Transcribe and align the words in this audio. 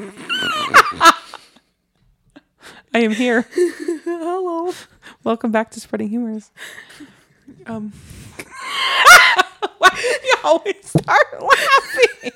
I 2.94 3.00
am 3.00 3.12
here. 3.12 3.42
Hello. 4.04 4.72
Welcome 5.24 5.52
back 5.52 5.70
to 5.72 5.80
Spreading 5.80 6.08
Humors. 6.08 6.50
Um, 7.66 7.92
why 9.76 9.90
do 9.94 10.26
you 10.26 10.34
always 10.42 10.86
start 10.86 11.26
laughing? 11.32 12.32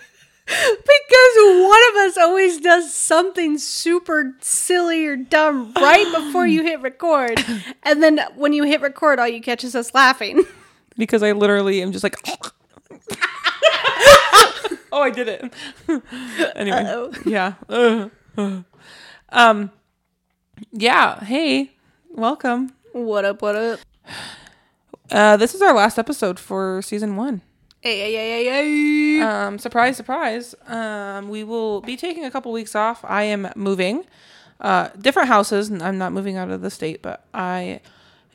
Because 0.46 1.36
one 1.36 1.80
of 1.90 1.96
us 2.02 2.18
always 2.18 2.60
does 2.60 2.92
something 2.92 3.56
super 3.56 4.34
silly 4.42 5.06
or 5.06 5.16
dumb 5.16 5.72
right 5.74 6.06
before 6.14 6.46
you 6.46 6.62
hit 6.62 6.82
record. 6.82 7.42
And 7.82 8.02
then 8.02 8.20
when 8.34 8.52
you 8.52 8.64
hit 8.64 8.82
record, 8.82 9.18
all 9.18 9.26
you 9.28 9.40
catch 9.40 9.64
is 9.64 9.74
us 9.74 9.94
laughing. 9.94 10.44
Because 10.98 11.22
I 11.22 11.32
literally 11.32 11.80
am 11.80 11.92
just 11.92 12.04
like, 12.04 12.16
oh, 14.94 15.02
I 15.02 15.10
did 15.10 15.28
it. 15.28 15.52
anyway, 16.56 16.84
Uh-oh. 16.84 17.12
yeah. 17.26 17.54
Um, 19.30 19.72
yeah. 20.70 21.18
Hey, 21.24 21.72
welcome. 22.10 22.72
What 22.92 23.24
up, 23.24 23.42
what 23.42 23.56
up? 23.56 23.80
Uh, 25.10 25.36
this 25.36 25.54
is 25.56 25.60
our 25.62 25.74
last 25.74 25.98
episode 25.98 26.38
for 26.38 26.80
season 26.82 27.16
one. 27.16 27.40
Hey, 27.80 27.98
hey, 27.98 28.12
hey, 28.12 28.44
hey, 28.44 29.16
hey. 29.18 29.20
Um, 29.22 29.58
surprise, 29.58 29.96
surprise. 29.96 30.54
Um, 30.68 31.28
we 31.28 31.42
will 31.42 31.80
be 31.80 31.96
taking 31.96 32.24
a 32.24 32.30
couple 32.30 32.52
weeks 32.52 32.76
off. 32.76 33.04
I 33.04 33.24
am 33.24 33.48
moving, 33.56 34.04
uh, 34.60 34.90
different 35.00 35.28
houses. 35.28 35.68
and 35.68 35.82
I'm 35.82 35.98
not 35.98 36.12
moving 36.12 36.36
out 36.36 36.50
of 36.50 36.60
the 36.60 36.70
state, 36.70 37.02
but 37.02 37.24
I 37.34 37.80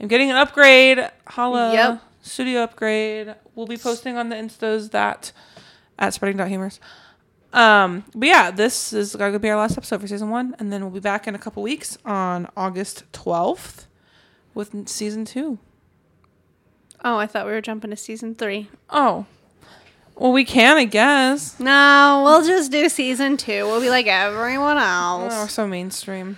am 0.01 0.09
getting 0.09 0.29
an 0.29 0.35
upgrade. 0.35 0.99
Holla, 1.27 1.73
Yep. 1.73 2.01
studio 2.23 2.63
upgrade. 2.63 3.35
We'll 3.55 3.67
be 3.67 3.77
posting 3.77 4.17
on 4.17 4.27
the 4.27 4.35
instas 4.35 4.91
that 4.91 5.31
at 5.99 6.13
spreading.humors. 6.15 6.79
Um, 7.53 8.05
but 8.15 8.27
yeah, 8.27 8.51
this 8.51 8.93
is 8.93 9.15
going 9.15 9.33
to 9.33 9.39
be 9.39 9.49
our 9.49 9.57
last 9.57 9.77
episode 9.77 10.01
for 10.01 10.07
season 10.07 10.29
one, 10.29 10.55
and 10.59 10.71
then 10.73 10.81
we'll 10.81 10.91
be 10.91 10.99
back 10.99 11.27
in 11.27 11.35
a 11.35 11.39
couple 11.39 11.61
weeks 11.61 11.97
on 12.05 12.47
August 12.57 13.03
12th 13.11 13.85
with 14.53 14.87
season 14.87 15.25
two. 15.25 15.59
Oh, 17.03 17.17
I 17.17 17.27
thought 17.27 17.45
we 17.45 17.51
were 17.51 17.61
jumping 17.61 17.91
to 17.91 17.95
season 17.95 18.35
three. 18.35 18.69
Oh, 18.89 19.25
well, 20.19 20.33
we 20.33 20.43
can, 20.43 20.75
I 20.75 20.83
guess. 20.83 21.57
No, 21.61 22.23
we'll 22.25 22.43
just 22.43 22.71
do 22.73 22.89
season 22.89 23.37
two. 23.37 23.65
We'll 23.65 23.79
be 23.79 23.89
like 23.89 24.05
everyone 24.05 24.77
else. 24.77 25.33
Oh, 25.33 25.43
we're 25.43 25.47
so 25.47 25.65
mainstream. 25.65 26.37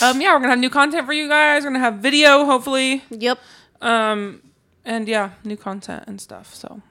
Um, 0.00 0.20
yeah, 0.20 0.32
we're 0.32 0.38
gonna 0.38 0.50
have 0.50 0.60
new 0.60 0.70
content 0.70 1.04
for 1.04 1.12
you 1.12 1.28
guys. 1.28 1.64
We're 1.64 1.70
gonna 1.70 1.80
have 1.80 1.96
video, 1.96 2.44
hopefully. 2.44 3.02
Yep. 3.10 3.40
Um, 3.80 4.42
and 4.84 5.08
yeah, 5.08 5.30
new 5.42 5.56
content 5.56 6.04
and 6.06 6.20
stuff. 6.20 6.54
So, 6.54 6.82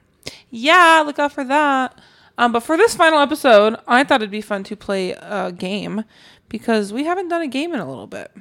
yeah, 0.50 1.02
look 1.04 1.18
out 1.18 1.32
for 1.32 1.44
that. 1.44 1.98
Um, 2.36 2.52
but 2.52 2.60
for 2.60 2.76
this 2.76 2.94
final 2.96 3.20
episode, 3.20 3.76
I 3.86 4.02
thought 4.04 4.20
it'd 4.20 4.30
be 4.30 4.40
fun 4.40 4.64
to 4.64 4.76
play 4.76 5.12
a 5.12 5.52
game 5.52 6.04
because 6.48 6.92
we 6.92 7.04
haven't 7.04 7.28
done 7.28 7.42
a 7.42 7.46
game 7.46 7.72
in 7.72 7.78
a 7.80 7.88
little 7.88 8.06
bit, 8.08 8.32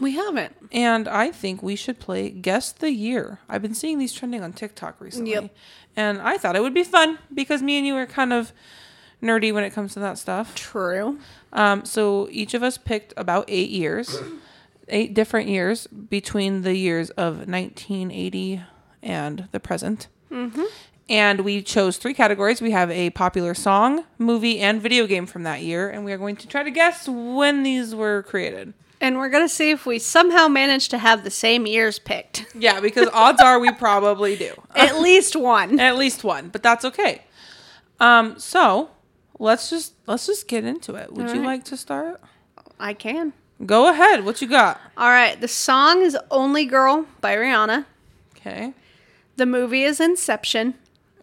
We 0.00 0.12
haven't. 0.16 0.56
and 0.72 1.06
I 1.06 1.30
think 1.30 1.62
we 1.62 1.76
should 1.76 2.00
play 2.00 2.30
Guess 2.30 2.72
the 2.72 2.90
Year. 2.90 3.38
I've 3.48 3.62
been 3.62 3.74
seeing 3.74 3.98
these 3.98 4.12
trending 4.12 4.42
on 4.42 4.52
TikTok 4.52 5.00
recently, 5.00 5.32
Yep. 5.32 5.54
and 5.96 6.20
I 6.20 6.36
thought 6.36 6.56
it 6.56 6.62
would 6.62 6.74
be 6.74 6.82
fun 6.82 7.18
because 7.32 7.62
me 7.62 7.78
and 7.78 7.86
you 7.86 7.94
are 7.96 8.06
kind 8.06 8.32
of 8.32 8.52
nerdy 9.22 9.52
when 9.52 9.62
it 9.64 9.70
comes 9.70 9.94
to 9.94 10.00
that 10.00 10.18
stuff. 10.18 10.54
True. 10.56 11.18
Um, 11.52 11.84
so 11.84 12.28
each 12.32 12.54
of 12.54 12.62
us 12.64 12.76
picked 12.76 13.14
about 13.16 13.44
eight 13.48 13.70
years, 13.70 14.18
eight 14.88 15.14
different 15.14 15.48
years 15.48 15.86
between 15.86 16.62
the 16.62 16.74
years 16.76 17.10
of 17.10 17.48
1980 17.48 18.62
and 19.02 19.48
the 19.52 19.60
present. 19.60 20.08
And 21.08 21.40
we 21.40 21.62
chose 21.62 21.96
three 21.96 22.12
categories. 22.12 22.60
We 22.60 22.70
have 22.72 22.90
a 22.90 23.10
popular 23.10 23.54
song, 23.54 24.04
movie, 24.18 24.60
and 24.60 24.80
video 24.82 25.06
game 25.06 25.24
from 25.26 25.42
that 25.44 25.62
year, 25.62 25.88
and 25.88 26.04
we 26.04 26.12
are 26.12 26.18
going 26.18 26.36
to 26.36 26.46
try 26.46 26.62
to 26.62 26.70
guess 26.70 27.08
when 27.08 27.62
these 27.62 27.94
were 27.94 28.24
created. 28.24 28.74
And 29.00 29.16
we're 29.16 29.30
going 29.30 29.44
to 29.44 29.48
see 29.48 29.70
if 29.70 29.86
we 29.86 29.98
somehow 30.00 30.48
manage 30.48 30.88
to 30.88 30.98
have 30.98 31.24
the 31.24 31.30
same 31.30 31.66
years 31.66 31.98
picked. 31.98 32.44
Yeah, 32.58 32.80
because 32.80 33.08
odds 33.12 33.40
are 33.40 33.58
we 33.60 33.72
probably 33.72 34.36
do. 34.36 34.52
At 34.76 34.98
least 35.00 35.36
one. 35.36 35.78
At 35.78 35.96
least 35.96 36.24
one, 36.24 36.48
but 36.48 36.62
that's 36.62 36.84
okay. 36.84 37.22
Um, 38.00 38.38
so 38.38 38.90
let's 39.38 39.70
just 39.70 39.94
let's 40.06 40.26
just 40.26 40.48
get 40.48 40.64
into 40.64 40.96
it. 40.96 41.12
Would 41.12 41.28
All 41.28 41.34
you 41.34 41.40
right. 41.40 41.46
like 41.46 41.64
to 41.66 41.76
start? 41.76 42.20
I 42.80 42.94
can. 42.94 43.32
Go 43.64 43.90
ahead. 43.90 44.24
What 44.24 44.42
you 44.42 44.48
got? 44.48 44.80
All 44.96 45.08
right. 45.08 45.40
The 45.40 45.48
song 45.48 46.02
is 46.02 46.16
Only 46.30 46.64
Girl 46.64 47.06
by 47.20 47.36
Rihanna. 47.36 47.86
Okay. 48.36 48.72
The 49.36 49.46
movie 49.46 49.84
is 49.84 50.00
Inception. 50.00 50.74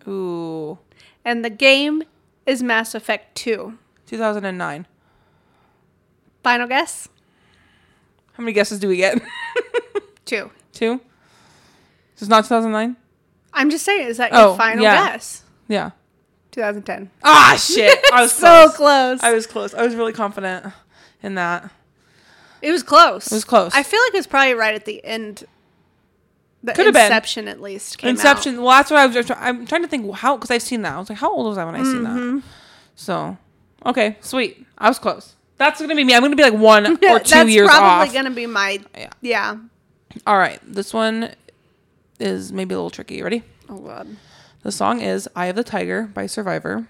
Ooh. 0.08 0.78
And 1.24 1.44
the 1.44 1.50
game 1.50 2.04
is 2.46 2.62
Mass 2.62 2.94
Effect 2.96 3.36
2. 3.36 3.78
2009. 4.08 4.86
Final 6.44 6.68
guess? 6.68 7.08
How 8.34 8.44
many 8.44 8.54
guesses 8.54 8.80
do 8.80 8.88
we 8.88 8.98
get? 8.98 9.20
Two. 10.26 10.52
Two? 10.74 11.02
This 12.14 12.24
is 12.24 12.30
not 12.30 12.44
2009? 12.44 12.96
I'm 13.54 13.70
just 13.70 13.86
saying, 13.86 14.08
is 14.08 14.18
that 14.18 14.32
Oh, 14.34 14.50
your 14.50 14.58
final 14.58 14.84
yeah. 14.84 15.12
guess? 15.14 15.44
Yeah. 15.68 15.92
2010. 16.52 17.10
Ah, 17.24 17.58
shit. 17.60 17.98
I 18.14 18.22
was 18.22 18.32
So 18.34 18.68
close. 18.70 18.76
close. 18.76 19.24
I 19.24 19.34
was 19.34 19.48
close. 19.48 19.74
I 19.74 19.84
was 19.84 19.96
really 19.96 20.14
confident 20.14 20.72
in 21.24 21.36
that. 21.36 21.72
it 22.62 22.72
was 22.72 22.84
close. 22.84 23.32
It 23.32 23.36
was 23.36 23.46
close. 23.46 23.74
I 23.74 23.84
feel 23.84 24.00
like 24.06 24.14
it 24.14 24.18
was 24.18 24.28
probably 24.28 24.54
right 24.54 24.76
at 24.76 24.86
the 24.86 25.04
end. 25.04 25.46
The 26.66 26.74
Could've 26.74 26.94
been. 26.94 27.03
Inception, 27.06 27.48
at 27.48 27.62
least, 27.62 27.98
came 27.98 28.09
Inception. 28.12 28.62
Well, 28.62 28.76
that's 28.78 28.90
what 28.92 29.00
I 29.00 29.06
was. 29.06 29.31
I'm 29.38 29.66
trying 29.68 29.84
to 29.84 29.88
think 29.88 30.14
how 30.16 30.36
because 30.38 30.50
I've 30.52 30.62
seen 30.64 30.81
that. 30.81 30.94
I 30.96 31.00
was 31.00 31.09
like, 31.09 31.20
how 31.20 31.31
old 31.31 31.46
was 31.48 31.58
I 31.58 31.66
when 31.66 31.76
I 31.76 31.84
seen 31.84 32.02
Mm-hmm. 32.03 32.36
that? 32.38 32.44
So, 32.96 33.38
okay, 33.86 34.18
sweet. 34.22 34.66
I 34.78 34.88
was 34.88 34.98
close. 35.00 35.36
That's 35.58 35.80
gonna 35.80 35.96
be 35.96 36.03
me. 36.03 36.14
I'm 36.16 36.22
gonna 36.22 36.36
be 36.36 36.44
like 36.44 36.53
one 36.53 36.86
or 37.03 37.20
two 37.20 37.30
That's 37.30 37.50
years 37.50 37.68
probably 37.70 38.08
off. 38.08 38.14
going 38.14 38.26
to 38.26 38.31
be 38.31 38.46
my. 38.48 38.80
Yeah. 38.98 39.09
Yeah. 39.22 39.58
All 40.26 40.38
right, 40.38 40.59
this 40.66 40.94
one 40.94 41.31
is 42.20 42.52
maybe 42.52 42.74
a 42.74 42.78
little 42.78 42.90
tricky. 42.90 43.22
Ready? 43.22 43.44
Oh, 43.70 43.78
God. 43.80 44.08
The 44.64 44.72
song 44.72 45.02
is 45.02 45.28
"Eye 45.36 45.46
of 45.47 45.56
the 45.56 45.64
Tiger" 45.64 46.03
by 46.14 46.26
Survivor. 46.26 46.88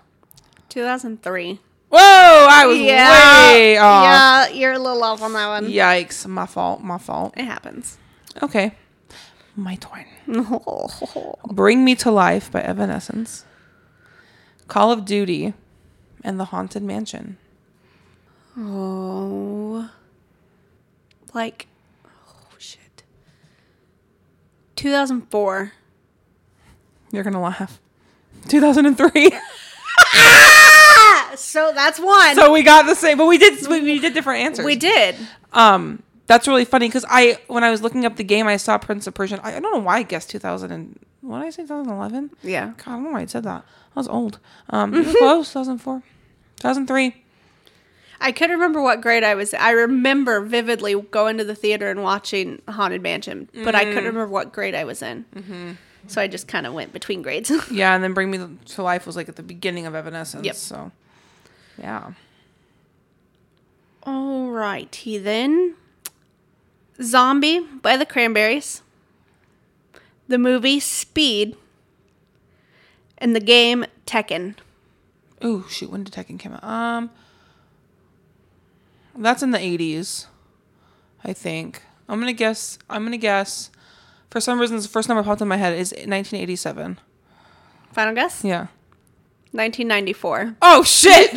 2003. 0.70 1.60
Whoa! 1.90 1.98
I 1.98 2.66
was 2.66 2.78
yeah, 2.78 3.52
way 3.52 3.78
off. 3.78 4.04
yeah, 4.04 4.48
you're 4.48 4.72
a 4.72 4.78
little 4.78 5.02
off 5.02 5.22
on 5.22 5.32
that 5.32 5.48
one. 5.48 5.66
Yikes! 5.66 6.26
My 6.26 6.44
fault. 6.44 6.82
My 6.82 6.98
fault. 6.98 7.32
It 7.36 7.44
happens. 7.44 7.96
Okay. 8.42 8.74
My 9.58 9.76
Twin. 9.76 10.06
Bring 11.52 11.84
Me 11.84 11.96
to 11.96 12.12
Life 12.12 12.52
by 12.52 12.60
Evanescence. 12.60 13.44
Call 14.68 14.92
of 14.92 15.04
Duty 15.04 15.52
and 16.22 16.38
The 16.38 16.46
Haunted 16.46 16.84
Mansion. 16.84 17.38
Oh. 18.56 19.90
Like, 21.34 21.66
oh 22.06 22.54
shit. 22.58 23.02
2004. 24.76 25.72
You're 27.10 27.24
gonna 27.24 27.42
laugh. 27.42 27.80
2003. 28.48 29.30
Ah! 30.14 30.54
So 31.34 31.70
that's 31.72 32.00
one. 32.00 32.34
so 32.34 32.50
we 32.52 32.62
got 32.64 32.86
the 32.86 32.96
same, 32.96 33.16
but 33.16 33.26
we 33.26 33.38
did 33.38 33.64
we, 33.68 33.80
we 33.80 34.00
did 34.00 34.12
different 34.12 34.44
answers. 34.44 34.64
we 34.64 34.74
did. 34.74 35.14
Um, 35.52 36.02
that's 36.28 36.46
really 36.46 36.64
funny 36.64 36.86
because 36.88 37.04
I 37.08 37.38
when 37.48 37.64
I 37.64 37.70
was 37.70 37.82
looking 37.82 38.04
up 38.04 38.14
the 38.16 38.22
game, 38.24 38.46
I 38.46 38.56
saw 38.56 38.78
Prince 38.78 39.06
of 39.08 39.14
Persia. 39.14 39.40
I, 39.42 39.56
I 39.56 39.60
don't 39.60 39.72
know 39.74 39.80
why 39.80 39.96
I 39.98 40.02
guessed 40.04 40.30
2000 40.30 40.70
and 40.70 40.98
what 41.22 41.40
did 41.40 41.46
I 41.46 41.50
say 41.50 41.62
2011? 41.64 42.30
Yeah. 42.44 42.72
God, 42.76 42.86
I 42.86 42.90
don't 42.92 43.04
know 43.04 43.10
why 43.10 43.22
I 43.22 43.26
said 43.26 43.42
that. 43.42 43.64
I 43.96 43.98
was 43.98 44.06
old. 44.08 44.38
Um, 44.70 44.92
were 44.92 45.02
close. 45.18 45.48
2004, 45.52 46.02
2003. 46.60 47.24
I 48.20 48.32
couldn't 48.32 48.56
remember 48.56 48.80
what 48.82 49.00
grade 49.00 49.22
I 49.24 49.34
was. 49.34 49.52
I 49.54 49.70
remember 49.70 50.40
vividly 50.40 50.94
going 51.00 51.38
to 51.38 51.44
the 51.44 51.54
theater 51.54 51.90
and 51.90 52.02
watching 52.02 52.60
Haunted 52.68 53.00
Mansion, 53.02 53.48
but 53.64 53.74
I 53.74 53.84
Mm. 53.84 53.88
couldn't 53.88 54.04
remember 54.06 54.26
what 54.26 54.52
grade 54.52 54.74
I 54.74 54.84
was 54.84 55.02
in. 55.02 55.24
Mm-hmm. 55.34 55.70
So 56.08 56.20
I 56.20 56.26
just 56.26 56.48
kind 56.48 56.66
of 56.66 56.72
went 56.74 56.92
between 56.92 57.22
grades. 57.22 57.50
Yeah, 57.70 57.94
and 57.94 58.02
then 58.02 58.14
Bring 58.14 58.30
Me 58.30 58.38
to 58.74 58.82
Life 58.82 59.06
was 59.06 59.14
like 59.14 59.28
at 59.28 59.36
the 59.36 59.42
beginning 59.42 59.86
of 59.86 59.94
Evanescence. 59.94 60.44
Yep. 60.46 60.54
So, 60.56 60.90
yeah. 61.78 62.12
Alrighty 64.04 65.22
then. 65.22 65.74
Zombie 67.02 67.60
by 67.60 67.96
the 67.96 68.06
Cranberries. 68.06 68.82
The 70.26 70.38
movie 70.38 70.80
Speed. 70.80 71.56
And 73.18 73.34
the 73.34 73.40
game 73.40 73.84
Tekken. 74.06 74.54
Oh 75.40 75.66
shoot, 75.68 75.90
when 75.90 76.04
did 76.04 76.14
Tekken 76.14 76.38
come 76.38 76.54
out? 76.54 76.64
Um, 76.64 77.10
that's 79.16 79.42
in 79.42 79.50
the 79.50 79.58
eighties, 79.58 80.26
I 81.24 81.32
think. 81.32 81.82
I'm 82.08 82.20
gonna 82.20 82.32
guess. 82.32 82.78
I'm 82.88 83.04
gonna 83.04 83.16
guess. 83.16 83.70
For 84.30 84.40
some 84.40 84.60
reason, 84.60 84.76
the 84.76 84.88
first 84.88 85.08
number 85.08 85.22
popped 85.22 85.40
in 85.40 85.48
my 85.48 85.56
head 85.56 85.72
is 85.72 85.90
1987. 85.92 86.98
Final 87.92 88.14
guess? 88.14 88.44
Yeah. 88.44 88.66
1994. 89.52 90.56
Oh 90.60 90.82
shit! 90.82 91.36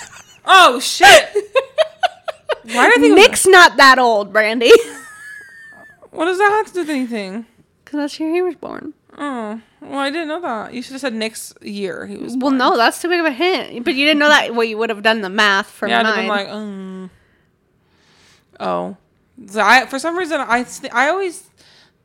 oh 0.44 0.80
shit! 0.80 1.30
Why 2.64 2.86
I 2.86 3.00
think? 3.00 3.14
Nick's 3.14 3.46
not 3.46 3.76
that 3.76 3.98
old, 3.98 4.32
Brandi. 4.32 4.70
What 6.10 6.26
does 6.26 6.38
that 6.38 6.50
have 6.50 6.66
to 6.68 6.72
do 6.74 6.80
with 6.80 6.90
anything? 6.90 7.44
Because 7.84 7.98
that's 7.98 8.20
year 8.20 8.32
he 8.32 8.40
was 8.40 8.54
born. 8.54 8.94
Oh, 9.18 9.60
well, 9.80 9.98
I 9.98 10.10
didn't 10.10 10.28
know 10.28 10.40
that. 10.40 10.72
You 10.72 10.80
should 10.80 10.92
have 10.92 11.00
said 11.00 11.12
Nick's 11.12 11.52
year. 11.60 12.06
He 12.06 12.16
was. 12.16 12.32
Well, 12.32 12.50
born. 12.50 12.58
no, 12.58 12.76
that's 12.76 13.02
too 13.02 13.08
big 13.08 13.18
of 13.18 13.26
a 13.26 13.32
hint. 13.32 13.84
But 13.84 13.94
you 13.94 14.06
didn't 14.06 14.20
know 14.20 14.28
that. 14.28 14.54
Well, 14.54 14.62
you 14.62 14.78
would 14.78 14.90
have 14.90 15.02
done 15.02 15.22
the 15.22 15.28
math 15.28 15.68
from 15.70 15.90
yeah, 15.90 16.02
mine. 16.04 16.14
been 16.14 16.28
like, 16.28 16.48
um. 16.48 17.10
Oh, 18.60 18.96
so 19.48 19.60
I 19.60 19.86
for 19.86 19.98
some 19.98 20.16
reason 20.16 20.40
I 20.40 20.62
th- 20.62 20.92
I 20.92 21.08
always 21.08 21.50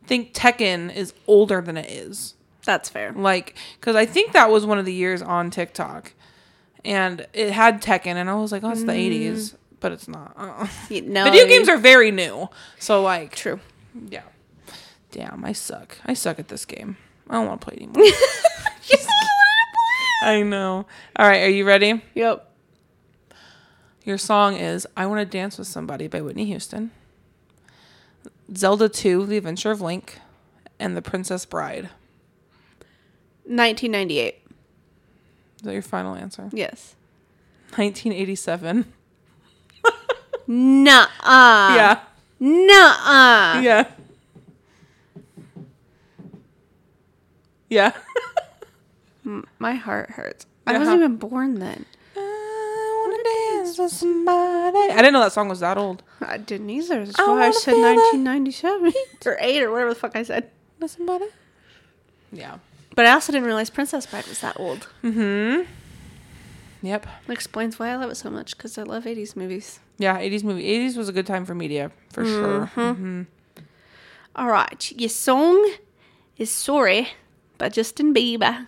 think 0.07 0.33
Tekken 0.33 0.93
is 0.93 1.13
older 1.27 1.61
than 1.61 1.77
it 1.77 1.89
is. 1.89 2.33
that's 2.65 2.89
fair. 2.89 3.11
Like, 3.11 3.55
because 3.79 3.95
I 3.95 4.07
think 4.07 4.33
that 4.33 4.49
was 4.49 4.65
one 4.65 4.79
of 4.79 4.85
the 4.85 4.93
years 4.93 5.21
on 5.21 5.51
TikTok, 5.51 6.13
and 6.83 7.27
it 7.33 7.51
had 7.51 7.81
Tekken, 7.83 8.15
and 8.15 8.27
I 8.29 8.35
was 8.35 8.51
like, 8.51 8.63
oh, 8.63 8.71
it's 8.71 8.83
the 8.83 8.91
eighties, 8.91 9.55
but 9.79 9.91
it's 9.91 10.07
not. 10.07 10.33
Uh-uh. 10.37 10.67
You 10.89 11.01
know, 11.03 11.23
Video 11.25 11.45
games 11.47 11.69
are 11.69 11.77
very 11.77 12.11
new, 12.11 12.49
so 12.79 13.01
like, 13.01 13.35
true. 13.35 13.59
yeah. 14.09 14.23
Damn, 15.11 15.43
I 15.43 15.53
suck. 15.53 15.97
I 16.05 16.13
suck 16.13 16.37
at 16.39 16.49
this 16.49 16.65
game. 16.65 16.97
I 17.29 17.33
don't 17.35 17.47
want 17.47 17.61
to 17.61 17.65
play 17.67 17.77
anymore. 17.77 18.03
I 20.21 20.41
know. 20.43 20.85
All 21.15 21.27
right, 21.27 21.43
are 21.43 21.49
you 21.49 21.65
ready? 21.65 22.03
Yep. 22.13 22.45
Your 24.03 24.17
song 24.17 24.55
is 24.55 24.85
I 24.97 25.05
Want 25.05 25.19
to 25.19 25.25
Dance 25.25 25.57
with 25.57 25.67
Somebody 25.67 26.07
by 26.07 26.21
Whitney 26.21 26.45
Houston. 26.45 26.91
Zelda 28.55 28.89
2, 28.89 29.25
The 29.27 29.37
Adventure 29.37 29.71
of 29.71 29.81
Link, 29.81 30.19
and 30.79 30.97
The 30.97 31.01
Princess 31.01 31.45
Bride. 31.45 31.89
1998. 33.45 34.35
Is 35.57 35.61
that 35.63 35.73
your 35.73 35.81
final 35.81 36.15
answer? 36.15 36.49
Yes. 36.53 36.95
1987. 37.75 38.91
Nuh-uh. 40.49 41.75
yeah. 41.75 41.99
Nuh-uh. 42.39 43.61
Yeah. 43.61 43.87
Yeah. 47.69 47.91
My 49.59 49.75
heart 49.75 50.09
hurts. 50.09 50.47
I 50.65 50.75
wasn't 50.77 50.97
even 50.97 51.17
born 51.17 51.59
then. 51.59 51.85
I 52.15 53.05
want 53.07 53.15
to 53.15 53.57
dance 53.57 53.77
with 53.77 53.91
somebody. 53.91 54.91
I 54.91 54.95
didn't 54.97 55.13
know 55.13 55.19
that 55.19 55.33
song 55.33 55.49
was 55.49 55.59
that 55.59 55.77
old. 55.77 56.01
I 56.19 56.37
didn't 56.37 56.71
either. 56.71 57.05
That's 57.05 57.19
I 57.19 57.23
why 57.27 57.29
I 57.29 57.39
wanna 57.41 57.53
said 57.53 57.73
feel 57.73 57.81
the 57.81 57.95
1997 58.23 58.93
or 59.27 59.37
8 59.39 59.63
or 59.63 59.71
whatever 59.71 59.89
the 59.93 59.99
fuck 59.99 60.15
I 60.15 60.23
said. 60.23 60.49
With 60.79 60.89
somebody? 60.89 61.25
Yeah. 62.31 62.57
But 62.95 63.05
I 63.05 63.11
also 63.11 63.31
didn't 63.31 63.45
realize 63.45 63.69
Princess 63.69 64.07
Bride 64.07 64.25
was 64.27 64.41
that 64.41 64.59
old. 64.59 64.87
Mm-hmm. 65.03 65.69
Yep. 66.81 67.05
That 67.27 67.33
explains 67.33 67.77
why 67.77 67.89
I 67.89 67.95
love 67.95 68.09
it 68.09 68.15
so 68.15 68.29
much 68.29 68.55
because 68.55 68.77
I 68.77 68.83
love 68.83 69.03
80s 69.03 69.35
movies. 69.35 69.79
Yeah, 69.97 70.17
80s 70.19 70.43
movie. 70.43 70.63
80s 70.63 70.95
was 70.95 71.09
a 71.09 71.11
good 71.11 71.25
time 71.25 71.45
for 71.45 71.53
media, 71.53 71.91
for 72.11 72.23
sure. 72.25 72.71
Mm-hmm. 72.75 73.23
All 74.35 74.47
right. 74.47 74.91
Your 74.93 75.09
song 75.09 75.73
is 76.37 76.49
Sorry 76.49 77.09
by 77.57 77.69
Justin 77.69 78.13
Bieber. 78.13 78.67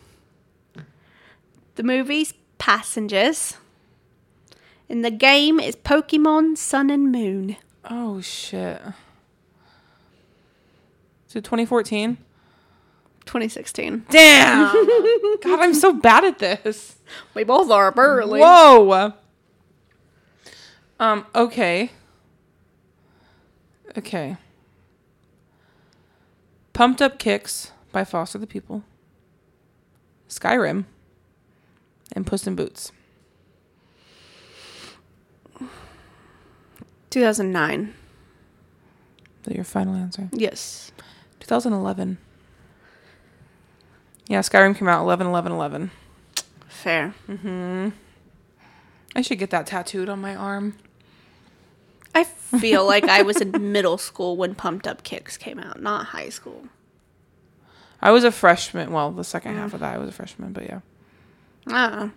The 1.76 1.84
movie's 1.84 2.34
Passengers. 2.58 3.58
And 4.90 5.06
the 5.06 5.12
game 5.12 5.60
is 5.60 5.78
Pokemon 5.78 6.58
Sun 6.58 6.90
and 6.90 7.12
Moon. 7.12 7.56
Oh, 7.90 8.20
shit. 8.20 8.82
It 11.34 11.44
2014? 11.46 12.18
2016. 13.26 14.06
Damn! 14.10 14.74
God, 15.44 15.60
I'm 15.60 15.74
so 15.74 15.94
bad 15.94 16.24
at 16.24 16.40
this. 16.40 16.96
We 17.34 17.44
both 17.44 17.70
are 17.70 17.88
apparently. 17.88 18.40
Whoa. 18.40 19.14
Um. 21.00 21.26
Okay. 21.34 21.92
Okay. 23.98 24.38
Pumped 26.74 27.02
Up 27.02 27.20
Kicks 27.20 27.72
by 27.92 28.04
Foster 28.04 28.38
the 28.38 28.48
People. 28.48 28.84
Skyrim. 30.30 30.86
And 32.14 32.26
Puss 32.26 32.48
in 32.48 32.56
Boots. 32.56 32.92
2009. 37.10 37.94
Is 39.42 39.46
that 39.46 39.56
your 39.56 39.64
final 39.64 39.96
answer? 39.96 40.30
Yes. 40.32 40.92
2011. 41.40 42.18
Yeah, 44.32 44.40
Skyrim 44.40 44.78
came 44.78 44.88
out 44.88 45.02
11 45.02 45.28
11 45.28 45.52
11. 45.52 45.92
Fair. 46.70 47.14
Mm-hmm. 47.28 47.90
I 49.14 49.22
should 49.22 49.40
get 49.40 49.50
that 49.50 49.68
tattooed 49.68 50.08
on 50.08 50.22
my 50.22 50.34
arm. 50.34 50.78
I 52.16 52.24
feel 52.24 52.88
like 52.88 53.04
I 53.04 53.24
was 53.24 53.42
in 53.42 53.52
middle 53.74 53.98
school 53.98 54.38
when 54.38 54.56
Pumped 54.56 54.88
Up 54.88 55.04
Kicks 55.04 55.36
came 55.36 55.60
out, 55.60 55.82
not 55.82 56.06
high 56.06 56.30
school. 56.30 56.70
I 58.02 58.12
was 58.12 58.24
a 58.24 58.32
freshman. 58.32 58.94
Well, 58.94 59.12
the 59.12 59.26
second 59.26 59.58
half 59.58 59.74
of 59.74 59.82
that, 59.82 59.96
I 59.96 59.98
was 59.98 60.08
a 60.08 60.14
freshman, 60.14 60.54
but 60.54 60.64
yeah. 60.64 60.80
I 61.68 61.90
don't 61.90 62.00
know. 62.00 62.12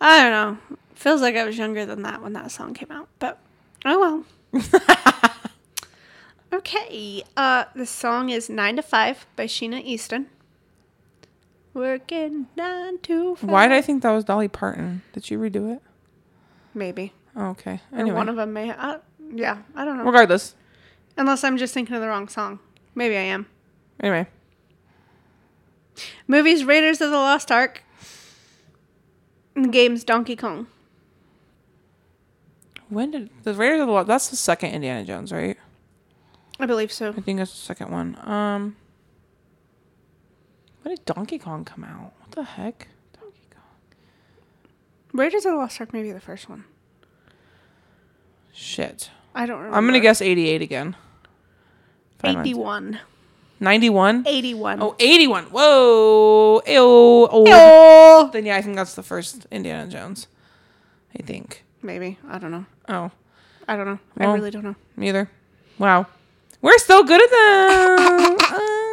I 0.00 0.22
don't 0.22 0.30
know. 0.30 0.76
Feels 0.94 1.22
like 1.22 1.34
I 1.34 1.42
was 1.42 1.58
younger 1.58 1.84
than 1.84 2.02
that 2.02 2.22
when 2.22 2.34
that 2.34 2.52
song 2.52 2.72
came 2.72 2.92
out, 2.92 3.08
but 3.18 3.40
oh 3.84 4.24
well. 4.52 4.62
okay. 6.52 7.24
Uh, 7.36 7.64
the 7.74 7.84
song 7.84 8.30
is 8.30 8.48
Nine 8.48 8.76
to 8.76 8.82
Five 8.82 9.26
by 9.34 9.46
Sheena 9.46 9.82
Easton. 9.82 10.28
Working 11.76 12.46
nine 12.56 12.96
to 13.02 13.36
five. 13.36 13.50
Why 13.50 13.68
did 13.68 13.76
I 13.76 13.82
think 13.82 14.02
that 14.02 14.10
was 14.10 14.24
Dolly 14.24 14.48
Parton? 14.48 15.02
Did 15.12 15.26
she 15.26 15.34
redo 15.36 15.76
it? 15.76 15.82
Maybe. 16.72 17.12
Oh, 17.36 17.48
okay. 17.48 17.82
Or 17.92 17.98
Anyway. 17.98 18.16
one 18.16 18.30
of 18.30 18.36
them 18.36 18.54
may. 18.54 18.70
I, 18.72 18.96
yeah, 19.34 19.58
I 19.74 19.84
don't 19.84 19.98
know. 19.98 20.04
Regardless. 20.04 20.54
Unless 21.18 21.44
I'm 21.44 21.58
just 21.58 21.74
thinking 21.74 21.94
of 21.94 22.00
the 22.00 22.08
wrong 22.08 22.28
song. 22.28 22.60
Maybe 22.94 23.14
I 23.14 23.20
am. 23.20 23.44
Anyway. 24.00 24.26
Movies 26.26 26.64
Raiders 26.64 27.02
of 27.02 27.10
the 27.10 27.18
Lost 27.18 27.52
Ark. 27.52 27.82
And 29.54 29.70
game's 29.70 30.02
Donkey 30.02 30.34
Kong. 30.34 30.68
When 32.88 33.10
did 33.10 33.28
the 33.42 33.52
Raiders 33.52 33.80
of 33.82 33.86
the 33.88 33.92
Lost? 33.92 34.08
That's 34.08 34.28
the 34.30 34.36
second 34.36 34.70
Indiana 34.70 35.04
Jones, 35.04 35.30
right? 35.30 35.58
I 36.58 36.64
believe 36.64 36.90
so. 36.90 37.10
I 37.10 37.20
think 37.20 37.38
that's 37.38 37.50
the 37.52 37.58
second 37.58 37.90
one. 37.90 38.16
Um, 38.26 38.76
when 40.86 40.94
did 40.94 41.04
Donkey 41.04 41.36
Kong 41.40 41.64
come 41.64 41.82
out? 41.82 42.12
What 42.20 42.30
the 42.30 42.44
heck? 42.44 42.86
Donkey 43.12 43.48
Kong. 43.50 43.98
Raiders 45.12 45.44
of 45.44 45.50
the 45.50 45.58
Lost 45.58 45.80
Ark 45.80 45.92
may 45.92 46.00
be 46.00 46.12
the 46.12 46.20
first 46.20 46.48
one. 46.48 46.64
Shit. 48.52 49.10
I 49.34 49.46
don't 49.46 49.56
remember. 49.56 49.76
I'm 49.76 49.84
gonna 49.86 49.98
guess 49.98 50.22
88 50.22 50.62
again. 50.62 50.94
81. 52.22 53.00
91. 53.58 54.28
81. 54.28 54.80
Oh, 54.80 54.94
81. 55.00 55.44
Whoa. 55.46 56.62
Ew. 56.64 56.72
Oh. 56.78 57.28
Oh. 57.32 58.30
Then 58.32 58.46
yeah, 58.46 58.54
I 58.56 58.62
think 58.62 58.76
that's 58.76 58.94
the 58.94 59.02
first 59.02 59.44
Indiana 59.50 59.90
Jones. 59.90 60.28
I 61.18 61.22
think. 61.24 61.64
Maybe. 61.82 62.16
I 62.28 62.38
don't 62.38 62.52
know. 62.52 62.66
Oh, 62.88 63.10
I 63.66 63.74
don't 63.74 63.86
know. 63.86 63.98
Well. 64.16 64.30
I 64.30 64.34
really 64.34 64.52
don't 64.52 64.62
know. 64.62 64.76
me 64.96 65.08
either. 65.08 65.28
Wow. 65.80 66.06
We're 66.62 66.78
still 66.78 67.02
good 67.02 67.20
at 67.20 67.30
that. 67.30 68.36
uh, 68.52 68.85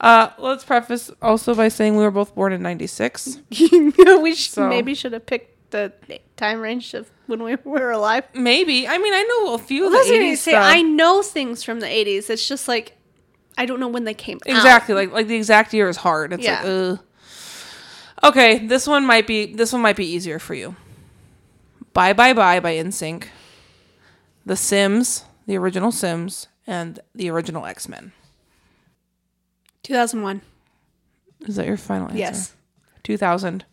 Uh, 0.00 0.30
let's 0.38 0.64
preface 0.64 1.10
also 1.22 1.54
by 1.54 1.68
saying 1.68 1.96
we 1.96 2.02
were 2.02 2.10
both 2.10 2.34
born 2.34 2.52
in 2.52 2.62
96. 2.62 3.40
we 3.50 4.34
should, 4.34 4.52
So- 4.52 4.68
maybe 4.68 4.94
should 4.94 5.12
have 5.12 5.26
picked 5.26 5.70
the 5.70 5.92
time 6.36 6.60
range 6.60 6.94
of 6.94 7.10
when 7.26 7.42
we 7.42 7.56
were 7.64 7.90
alive. 7.90 8.24
Maybe. 8.34 8.86
I 8.86 8.98
mean, 8.98 9.12
I 9.12 9.22
know 9.22 9.54
a 9.54 9.58
few 9.58 9.86
of 9.86 9.92
Well, 9.92 10.04
the 10.04 10.10
that's 10.10 10.20
I 10.20 10.24
80s 10.24 10.36
say. 10.38 10.54
I 10.54 10.82
know 10.82 11.22
things 11.22 11.62
from 11.64 11.80
the 11.80 11.86
80s. 11.86 12.30
It's 12.30 12.46
just 12.46 12.68
like, 12.68 12.96
I 13.58 13.66
don't 13.66 13.80
know 13.80 13.88
when 13.88 14.04
they 14.04 14.14
came 14.14 14.36
out. 14.46 14.54
Exactly. 14.54 14.94
Like 14.94 15.12
like 15.12 15.28
the 15.28 15.36
exact 15.36 15.72
year 15.72 15.88
is 15.88 15.96
hard. 15.96 16.32
It's 16.32 16.46
like 16.46 16.64
ugh. 16.64 17.00
Okay, 18.22 18.66
this 18.66 18.86
one 18.86 19.06
might 19.06 19.26
be 19.26 19.54
this 19.54 19.72
one 19.72 19.82
might 19.82 19.96
be 19.96 20.06
easier 20.06 20.38
for 20.38 20.54
you. 20.54 20.76
Bye 21.92 22.12
Bye 22.12 22.34
Bye 22.34 22.60
by 22.60 22.74
NSYNC, 22.74 23.24
The 24.44 24.56
Sims, 24.56 25.24
the 25.46 25.56
original 25.56 25.90
Sims, 25.90 26.48
and 26.66 27.00
the 27.14 27.30
original 27.30 27.64
X 27.64 27.88
Men. 27.88 28.12
2001. 29.86 30.42
Is 31.42 31.54
that 31.56 31.66
your 31.66 31.76
final 31.76 32.08
answer? 32.08 32.18
Yes. 32.18 32.56
2000. 33.04 33.64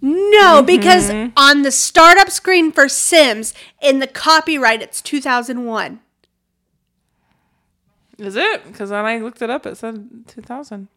No, 0.00 0.10
mm-hmm. 0.10 0.66
because 0.66 1.10
on 1.36 1.62
the 1.62 1.70
startup 1.70 2.30
screen 2.30 2.72
for 2.72 2.88
Sims, 2.88 3.52
in 3.82 3.98
the 3.98 4.06
copyright, 4.06 4.80
it's 4.80 5.02
2001. 5.02 6.00
Is 8.16 8.36
it? 8.36 8.64
Because 8.64 8.90
when 8.90 9.04
I 9.04 9.18
looked 9.18 9.42
it 9.42 9.50
up, 9.50 9.66
it 9.66 9.76
said 9.76 10.26
2000. 10.28 10.88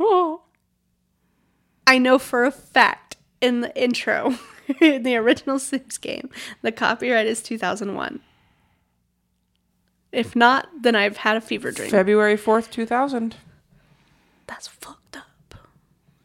Oh. 0.00 0.42
I 1.86 1.98
know 1.98 2.18
for 2.18 2.44
a 2.44 2.50
fact 2.50 3.16
in 3.40 3.60
the 3.60 3.80
intro, 3.80 4.36
in 4.80 5.04
the 5.04 5.14
original 5.16 5.60
Sims 5.60 5.96
game, 5.96 6.28
the 6.62 6.72
copyright 6.72 7.26
is 7.26 7.40
2001. 7.40 8.20
If 10.12 10.36
not, 10.36 10.68
then 10.82 10.94
I've 10.94 11.16
had 11.18 11.36
a 11.36 11.40
fever 11.40 11.70
dream. 11.70 11.90
February 11.90 12.36
4th, 12.36 12.70
2000. 12.70 13.36
That's 14.46 14.68
fucked 14.68 15.16
up. 15.16 15.54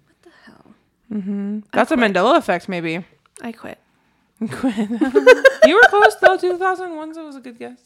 What 0.05 0.15
the 0.23 0.29
hell? 0.45 0.73
Mm-hmm. 1.11 1.59
That's 1.71 1.91
a 1.91 1.95
Mandela 1.95 2.37
effect, 2.37 2.67
maybe. 2.67 3.05
I 3.41 3.53
quit. 3.53 3.79
Quinn. 4.39 4.99
you 5.65 5.75
were 5.75 5.87
close, 5.89 6.15
though. 6.21 6.37
2001 6.37 7.13
so 7.13 7.23
it 7.23 7.25
was 7.25 7.35
a 7.37 7.39
good 7.39 7.57
guess. 7.57 7.79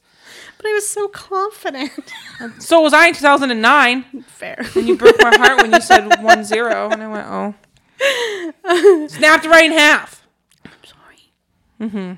But 0.58 0.66
I 0.66 0.74
was 0.74 0.88
so 0.88 1.08
confident. 1.08 1.92
So 2.58 2.82
was 2.82 2.92
I 2.94 3.08
in 3.08 3.14
2009. 3.14 4.24
Fair. 4.28 4.66
And 4.76 4.88
you 4.88 4.98
broke 4.98 5.18
my 5.20 5.36
heart 5.38 5.62
when 5.62 5.72
you 5.72 5.80
said 5.80 6.08
1 6.24 6.44
0. 6.44 6.90
And 6.90 7.04
I 7.04 7.08
went, 7.08 7.28
oh. 7.28 9.08
Snapped 9.08 9.46
right 9.46 9.66
in 9.66 9.72
half. 9.74 10.28
I'm 10.66 10.72
sorry. 10.84 11.34
Mm-hmm. 11.80 12.14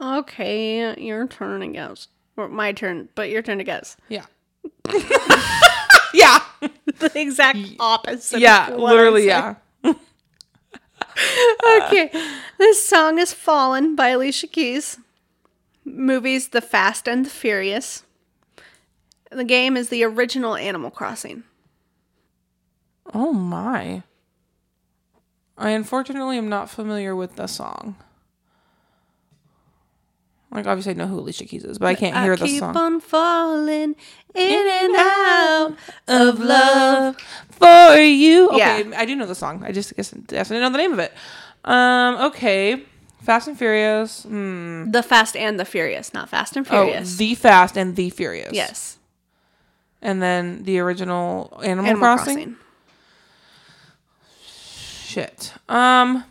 Okay, 0.00 1.00
your 1.02 1.26
turn 1.26 1.60
to 1.60 1.68
guess. 1.68 2.08
Or 2.36 2.48
my 2.48 2.72
turn, 2.72 3.08
but 3.14 3.30
your 3.30 3.42
turn 3.42 3.58
to 3.58 3.64
guess. 3.64 3.96
Yeah. 4.08 4.26
yeah. 6.14 6.40
the 6.98 7.10
exact 7.14 7.58
opposite. 7.80 8.40
Yeah. 8.40 8.68
of 8.68 8.80
what 8.80 8.90
I 8.90 8.94
Literally, 8.94 9.26
yeah. 9.26 9.54
Okay. 11.82 12.10
this 12.58 12.86
song 12.86 13.18
is 13.18 13.32
Fallen 13.32 13.96
by 13.96 14.08
Alicia 14.10 14.46
Keys. 14.46 15.00
Movies 15.84 16.48
The 16.48 16.60
Fast 16.60 17.08
and 17.08 17.26
the 17.26 17.30
Furious. 17.30 18.04
The 19.32 19.44
game 19.44 19.76
is 19.76 19.88
the 19.88 20.04
original 20.04 20.54
Animal 20.54 20.90
Crossing. 20.90 21.42
Oh, 23.12 23.32
my. 23.32 24.02
I 25.56 25.70
unfortunately 25.70 26.38
am 26.38 26.48
not 26.48 26.70
familiar 26.70 27.16
with 27.16 27.34
the 27.36 27.48
song. 27.48 27.96
Like, 30.50 30.66
obviously, 30.66 30.92
I 30.92 30.96
know 30.96 31.06
who 31.06 31.18
Alicia 31.18 31.44
Keys 31.44 31.64
is, 31.64 31.78
but 31.78 31.86
I 31.88 31.94
can't 31.94 32.16
hear 32.16 32.32
I 32.32 32.36
the 32.36 32.46
keep 32.46 32.60
song. 32.60 32.74
on 32.76 33.00
falling 33.00 33.94
in 34.34 34.66
and 34.66 34.96
out 34.96 35.76
of 36.08 36.38
love. 36.38 37.16
for 37.50 37.96
you. 38.00 38.48
Okay, 38.48 38.84
Yeah. 38.88 38.98
I 38.98 39.04
do 39.04 39.14
know 39.14 39.26
the 39.26 39.34
song. 39.34 39.62
I 39.64 39.72
just 39.72 39.94
guess, 39.94 40.14
guess 40.26 40.50
I 40.50 40.54
didn't 40.54 40.62
know 40.62 40.70
the 40.72 40.78
name 40.82 40.92
of 40.94 40.98
it. 41.00 41.12
Um, 41.64 42.16
okay. 42.28 42.82
Fast 43.20 43.46
and 43.48 43.58
Furious. 43.58 44.22
Hmm. 44.22 44.90
The 44.90 45.02
Fast 45.02 45.36
and 45.36 45.60
the 45.60 45.66
Furious, 45.66 46.14
not 46.14 46.30
Fast 46.30 46.56
and 46.56 46.66
Oh, 46.70 46.70
Furious. 46.86 47.16
The 47.16 47.34
Fast 47.34 47.76
and 47.76 47.94
The 47.94 48.08
Furious. 48.08 48.52
yes. 48.54 48.98
And 50.00 50.22
then 50.22 50.62
the 50.62 50.78
original 50.78 51.60
Animal, 51.62 51.84
Animal 51.84 52.00
Crossing. 52.00 52.34
Crossing. 52.36 52.56
Shit. 55.04 55.52
Um, 55.68 56.24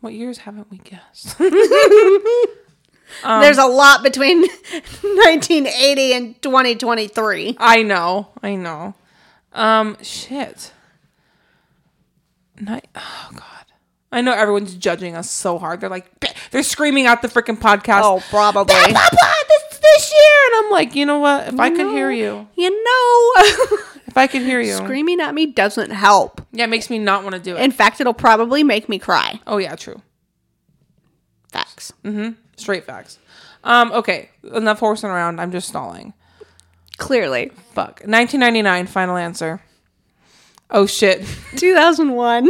what 0.00 0.12
years 0.14 0.38
haven't 0.38 0.70
we 0.70 0.78
guessed? 0.78 1.36
There's 3.22 3.58
a 3.58 3.66
lot 3.66 4.02
between 4.02 4.40
1980 5.02 6.12
and 6.14 6.42
2023. 6.42 7.56
I 7.58 7.82
know. 7.82 8.28
I 8.42 8.56
know. 8.56 8.94
Um, 9.52 9.96
shit. 10.02 10.72
Night. 12.60 12.88
Oh 12.94 13.28
God. 13.32 13.42
I 14.12 14.20
know 14.20 14.32
everyone's 14.32 14.74
judging 14.74 15.14
us 15.16 15.30
so 15.30 15.58
hard. 15.58 15.80
They're 15.80 15.90
like, 15.90 16.06
they're 16.50 16.62
screaming 16.62 17.06
out 17.06 17.22
the 17.22 17.28
freaking 17.28 17.58
podcast. 17.58 18.02
Oh, 18.02 18.22
probably. 18.30 18.72
blah, 18.74 18.86
blah, 18.86 19.08
blah, 19.10 19.34
this, 19.48 19.78
this 19.78 20.12
year. 20.12 20.40
And 20.58 20.64
I'm 20.66 20.70
like, 20.72 20.94
you 20.94 21.04
know 21.04 21.18
what? 21.18 21.48
If 21.48 21.58
I 21.60 21.70
could 21.70 21.88
hear 21.88 22.10
you, 22.10 22.46
You 22.56 22.70
know, 22.70 23.32
if 24.06 24.16
I 24.16 24.26
could 24.26 24.42
hear 24.42 24.60
you, 24.60 24.72
screaming 24.74 25.20
at 25.20 25.34
me 25.34 25.46
doesn't 25.46 25.90
help. 25.90 26.40
yeah, 26.52 26.64
it 26.64 26.70
makes 26.70 26.88
me 26.88 26.98
not 26.98 27.24
want 27.24 27.34
to 27.34 27.40
do 27.40 27.56
it. 27.56 27.60
In 27.62 27.72
fact, 27.72 28.00
it'll 28.00 28.14
probably 28.14 28.62
make 28.64 28.88
me 28.88 28.98
cry. 28.98 29.40
oh, 29.46 29.58
yeah, 29.58 29.74
true. 29.76 30.00
Facts. 31.52 31.92
Straight 32.56 32.84
facts. 32.84 33.18
Um, 33.64 33.92
okay, 33.92 34.30
enough 34.54 34.78
horsing 34.78 35.10
around. 35.10 35.40
I'm 35.40 35.52
just 35.52 35.68
stalling. 35.68 36.14
Clearly. 36.98 37.50
Fuck. 37.74 38.00
1999, 38.04 38.86
final 38.86 39.16
answer. 39.16 39.60
Oh, 40.70 40.86
shit. 40.86 41.26
2001. 41.56 42.48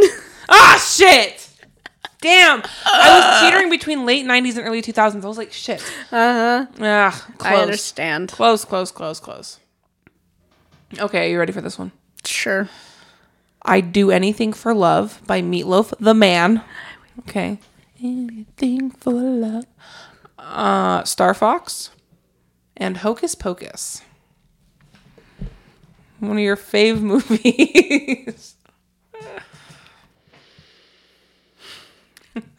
ah, 0.48 0.94
shit! 0.96 1.48
Damn. 2.20 2.62
I 2.84 3.18
was 3.18 3.40
teetering 3.42 3.70
between 3.70 4.06
late 4.06 4.25
90s 4.25 4.56
and 4.56 4.66
early 4.66 4.82
2000s. 4.82 5.22
I 5.22 5.28
was 5.28 5.38
like, 5.38 5.52
shit. 5.52 5.82
Uh 6.10 6.66
huh. 6.66 6.66
Ah, 6.80 7.26
I 7.40 7.56
understand. 7.56 8.30
Close, 8.30 8.64
close, 8.64 8.90
close, 8.90 9.20
close. 9.20 9.58
Okay, 10.98 11.30
you 11.30 11.38
ready 11.38 11.52
for 11.52 11.60
this 11.60 11.78
one? 11.78 11.92
Sure. 12.25 12.68
I'd 13.62 13.92
Do 13.92 14.10
Anything 14.10 14.52
for 14.52 14.72
Love 14.75 15.20
by 15.26 15.42
Meatloaf 15.42 15.92
the 15.98 16.14
Man. 16.14 16.62
Okay. 17.20 17.58
Anything 18.02 18.90
for 18.90 19.12
love. 19.12 19.66
Uh, 20.38 21.02
Star 21.04 21.32
Fox 21.34 21.90
and 22.76 22.98
Hocus 22.98 23.34
Pocus. 23.34 24.02
One 26.20 26.32
of 26.32 26.38
your 26.38 26.56
fave 26.56 27.00
movies. 27.00 28.54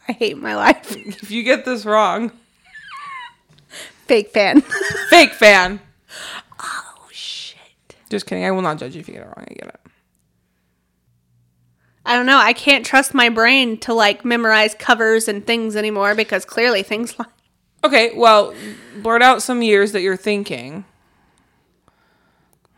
I 0.08 0.12
hate 0.12 0.38
my 0.38 0.56
life. 0.56 0.90
if 0.96 1.30
you 1.30 1.42
get 1.42 1.64
this 1.64 1.84
wrong, 1.84 2.32
Fake 4.06 4.30
fan. 4.30 4.62
fake 5.10 5.32
fan. 5.34 5.80
oh, 6.62 7.08
shit. 7.12 7.58
Just 8.08 8.26
kidding. 8.26 8.44
I 8.44 8.50
will 8.50 8.62
not 8.62 8.78
judge 8.78 8.94
you 8.94 9.00
if 9.00 9.08
you 9.08 9.14
get 9.14 9.24
it 9.24 9.26
wrong. 9.26 9.44
I 9.46 9.52
get 9.52 9.68
it. 9.68 9.80
I 12.08 12.14
don't 12.16 12.24
know. 12.24 12.38
I 12.38 12.54
can't 12.54 12.86
trust 12.86 13.12
my 13.12 13.28
brain 13.28 13.76
to 13.80 13.92
like 13.92 14.24
memorize 14.24 14.74
covers 14.74 15.28
and 15.28 15.46
things 15.46 15.76
anymore 15.76 16.14
because 16.14 16.46
clearly 16.46 16.82
things 16.82 17.18
like. 17.18 17.28
Okay, 17.84 18.12
well, 18.16 18.54
blurt 19.02 19.20
out 19.20 19.42
some 19.42 19.60
years 19.60 19.92
that 19.92 20.00
you're 20.00 20.16
thinking. 20.16 20.86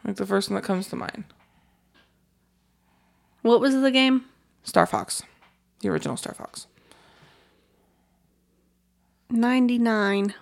Like 0.04 0.16
the 0.16 0.26
first 0.26 0.50
one 0.50 0.56
that 0.56 0.64
comes 0.64 0.88
to 0.88 0.96
mind. 0.96 1.22
What 3.42 3.60
was 3.60 3.80
the 3.80 3.92
game? 3.92 4.24
Star 4.64 4.84
Fox. 4.84 5.22
The 5.78 5.90
original 5.90 6.16
Star 6.16 6.34
Fox. 6.34 6.66
99. 9.30 10.34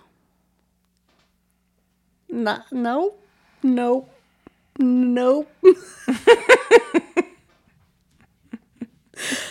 No, 2.29 2.57
nope. 2.71 3.23
Nope. 3.61 4.11
Nope. 4.81 5.51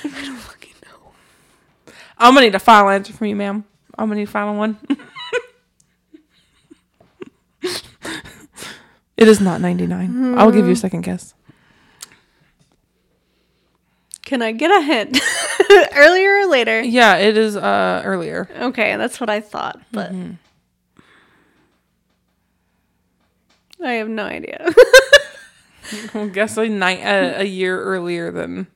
I 0.04 0.22
don't 0.24 0.36
fucking 0.38 0.74
know. 0.84 1.12
I'm 2.18 2.34
gonna 2.34 2.46
need 2.46 2.54
a 2.54 2.58
final 2.58 2.90
answer 2.90 3.12
from 3.12 3.28
you, 3.28 3.36
ma'am. 3.36 3.64
I'm 3.96 4.08
gonna 4.08 4.20
need 4.20 4.28
a 4.28 4.30
final 4.30 4.56
one. 4.56 4.78
it 9.16 9.28
is 9.28 9.40
not 9.40 9.60
99. 9.60 10.38
I'll 10.38 10.50
give 10.50 10.66
you 10.66 10.72
a 10.72 10.76
second 10.76 11.02
guess. 11.02 11.34
Can 14.22 14.42
I 14.42 14.52
get 14.52 14.70
a 14.70 14.82
hint? 14.82 15.18
Earlier 15.96 16.40
or 16.40 16.46
later? 16.46 16.82
Yeah, 16.82 17.16
it 17.16 17.36
is 17.36 17.56
uh 17.56 18.02
earlier. 18.04 18.48
Okay, 18.60 18.96
that's 18.96 19.20
what 19.20 19.30
I 19.30 19.40
thought, 19.40 19.80
but 19.90 20.12
I 23.82 23.92
have 23.92 24.08
no 24.08 24.24
idea. 24.24 24.68
I'll 26.14 26.28
guess 26.28 26.58
a, 26.58 26.68
ni- 26.68 27.02
a, 27.02 27.40
a 27.40 27.44
year 27.44 27.80
earlier 27.80 28.30
than 28.30 28.66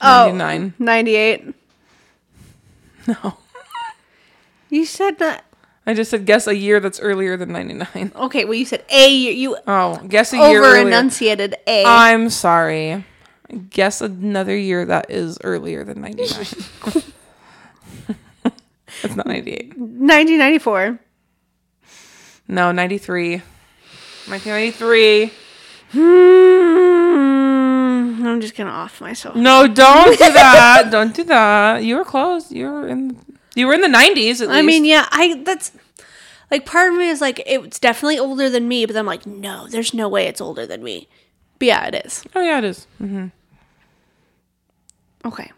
oh, 0.00 0.32
99. 0.32 0.74
98. 0.78 1.54
No. 3.06 3.38
You 4.68 4.84
said 4.84 5.18
that. 5.18 5.44
I 5.86 5.94
just 5.94 6.10
said 6.10 6.26
guess 6.26 6.46
a 6.46 6.54
year 6.54 6.78
that's 6.78 7.00
earlier 7.00 7.36
than 7.36 7.52
99. 7.52 8.12
Okay, 8.14 8.44
well, 8.44 8.54
you 8.54 8.64
said 8.66 8.84
A. 8.90 9.08
year. 9.08 9.32
You 9.32 9.56
Oh, 9.66 9.96
guess 10.08 10.32
a 10.32 10.36
year 10.36 10.62
over 10.62 10.76
earlier. 10.76 10.86
enunciated 10.86 11.56
A. 11.66 11.84
I'm 11.84 12.30
sorry. 12.30 13.04
Guess 13.70 14.00
another 14.00 14.56
year 14.56 14.84
that 14.84 15.10
is 15.10 15.38
earlier 15.42 15.82
than 15.82 16.00
99. 16.02 16.28
it's 19.02 19.16
not 19.16 19.26
98. 19.26 19.76
1994. 19.78 21.00
No, 22.46 22.70
93. 22.72 23.36
1993. 24.28 25.32
Hmm. 25.92 26.99
I'm 28.28 28.40
just 28.40 28.56
gonna 28.56 28.70
off 28.70 29.00
myself. 29.00 29.36
No, 29.36 29.66
don't 29.66 30.18
do 30.18 30.32
that. 30.32 30.88
don't 30.90 31.14
do 31.14 31.24
that. 31.24 31.84
You 31.84 31.96
were 31.96 32.04
close. 32.04 32.50
You 32.50 32.70
were 32.70 32.88
in. 32.88 33.18
You 33.54 33.66
were 33.66 33.74
in 33.74 33.80
the 33.80 33.88
nineties. 33.88 34.40
I 34.42 34.62
mean, 34.62 34.84
yeah, 34.84 35.06
I 35.10 35.42
that's 35.44 35.72
like 36.50 36.66
part 36.66 36.92
of 36.92 36.98
me 36.98 37.08
is 37.08 37.20
like 37.20 37.42
it's 37.46 37.78
definitely 37.78 38.18
older 38.18 38.48
than 38.48 38.68
me, 38.68 38.86
but 38.86 38.96
I'm 38.96 39.06
like, 39.06 39.26
no, 39.26 39.66
there's 39.68 39.94
no 39.94 40.08
way 40.08 40.26
it's 40.26 40.40
older 40.40 40.66
than 40.66 40.82
me. 40.82 41.08
But 41.58 41.66
yeah, 41.66 41.86
it 41.86 42.06
is. 42.06 42.24
oh 42.34 42.40
yeah, 42.40 42.58
it 42.58 42.64
is. 42.64 42.86
Mm-hmm. 43.00 43.26
Okay. 45.26 45.50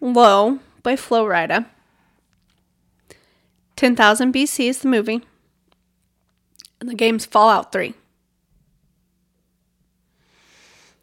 Low 0.00 0.58
by 0.82 0.96
Flo 0.96 1.24
Rida. 1.24 1.66
10,000 3.76 4.32
BC 4.32 4.68
is 4.68 4.78
the 4.78 4.88
movie. 4.88 5.22
And 6.80 6.88
the 6.88 6.94
game's 6.94 7.24
Fallout 7.24 7.72
3. 7.72 7.94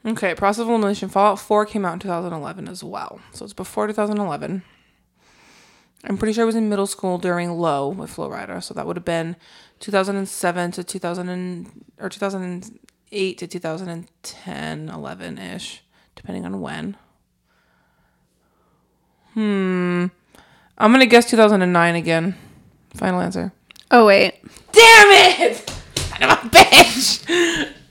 Okay, 0.03 0.33
Process 0.33 0.63
of 0.63 0.69
Elimination 0.69 1.09
Fallout 1.09 1.39
4 1.39 1.65
came 1.67 1.85
out 1.85 1.93
in 1.93 1.99
2011 1.99 2.67
as 2.67 2.83
well. 2.83 3.21
So 3.33 3.45
it's 3.45 3.53
before 3.53 3.85
2011. 3.85 4.63
I'm 6.03 6.17
pretty 6.17 6.33
sure 6.33 6.43
I 6.43 6.45
was 6.45 6.55
in 6.55 6.69
middle 6.69 6.87
school 6.87 7.19
during 7.19 7.51
Low 7.51 7.89
with 7.89 8.09
Flo 8.09 8.27
Rida, 8.27 8.63
so 8.63 8.73
that 8.73 8.87
would 8.87 8.95
have 8.95 9.05
been 9.05 9.35
2007 9.79 10.71
to 10.71 10.83
2000 10.83 11.29
and, 11.29 11.85
or 11.99 12.09
2008 12.09 13.37
to 13.37 13.47
2010, 13.47 14.89
11 14.89 15.37
ish, 15.37 15.83
depending 16.15 16.45
on 16.45 16.59
when. 16.61 16.97
Hmm. 19.35 20.07
I'm 20.79 20.91
gonna 20.91 21.05
guess 21.05 21.29
2009 21.29 21.95
again. 21.95 22.35
Final 22.95 23.21
answer. 23.21 23.53
Oh, 23.91 24.07
wait. 24.07 24.39
Damn 24.71 25.41
it! 25.41 25.69
Of 26.21 26.29
a 26.29 26.35
bitch! 26.49 27.73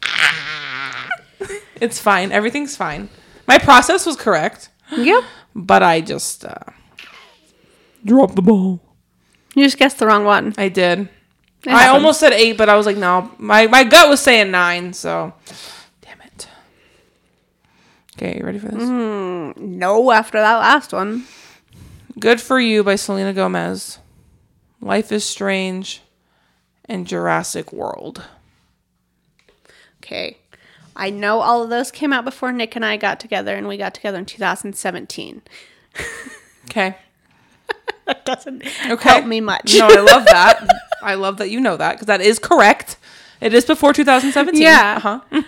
it's 1.80 1.98
fine. 2.00 2.32
Everything's 2.32 2.76
fine. 2.76 3.08
My 3.46 3.58
process 3.58 4.06
was 4.06 4.16
correct, 4.16 4.68
Yep. 4.96 5.24
but 5.54 5.82
I 5.82 6.00
just 6.00 6.44
uh, 6.44 6.54
dropped 8.04 8.36
the 8.36 8.42
ball. 8.42 8.80
You 9.54 9.64
just 9.64 9.78
guessed 9.78 9.98
the 9.98 10.06
wrong 10.06 10.24
one. 10.24 10.54
I 10.58 10.68
did. 10.68 11.00
It 11.00 11.68
I 11.68 11.82
happens. 11.82 11.94
almost 11.94 12.20
said 12.20 12.32
eight, 12.32 12.56
but 12.56 12.68
I 12.68 12.76
was 12.76 12.86
like, 12.86 12.96
no. 12.96 13.30
My 13.38 13.66
my 13.66 13.84
gut 13.84 14.08
was 14.08 14.20
saying 14.20 14.50
nine. 14.50 14.92
So, 14.92 15.32
damn 16.00 16.20
it. 16.22 16.48
Okay, 18.16 18.38
you 18.38 18.44
ready 18.44 18.58
for 18.58 18.68
this? 18.68 18.88
No, 18.88 20.10
after 20.12 20.38
that 20.40 20.56
last 20.56 20.92
one. 20.92 21.24
Good 22.18 22.40
for 22.40 22.60
You 22.60 22.82
by 22.84 22.96
Selena 22.96 23.32
Gomez. 23.32 23.98
Life 24.80 25.12
is 25.12 25.24
Strange, 25.24 26.00
and 26.86 27.06
Jurassic 27.06 27.72
World. 27.72 28.22
Okay. 30.02 30.38
I 31.00 31.08
know 31.08 31.40
all 31.40 31.62
of 31.62 31.70
those 31.70 31.90
came 31.90 32.12
out 32.12 32.26
before 32.26 32.52
Nick 32.52 32.76
and 32.76 32.84
I 32.84 32.96
got 32.98 33.18
together, 33.18 33.56
and 33.56 33.66
we 33.66 33.76
got 33.78 33.94
together 33.94 34.18
in 34.18 34.26
2017. 34.26 35.40
Okay. 36.66 36.94
That 38.04 38.24
doesn't 38.26 38.62
Okay. 38.90 39.08
help 39.08 39.24
me 39.24 39.40
much. 39.40 39.74
No, 39.78 39.86
I 39.88 40.00
love 40.00 40.26
that. 40.26 40.66
I 41.02 41.14
love 41.14 41.38
that 41.38 41.48
you 41.48 41.58
know 41.58 41.78
that 41.78 41.92
because 41.92 42.06
that 42.08 42.20
is 42.20 42.38
correct. 42.38 42.98
It 43.40 43.54
is 43.54 43.64
before 43.64 43.94
2017. 43.94 44.60
Yeah. 44.60 44.96
Uh-huh. 44.98 45.20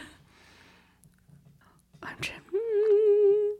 I'm 2.02 2.16
trying. 2.22 2.40
Hmm. 2.50 3.56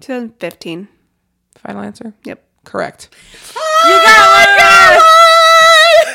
2015. 0.00 0.88
Final 1.58 1.82
answer. 1.82 2.14
Yep. 2.24 2.42
Correct. 2.64 3.08
You 3.84 3.90
got 3.90 4.96
one! 4.96 5.15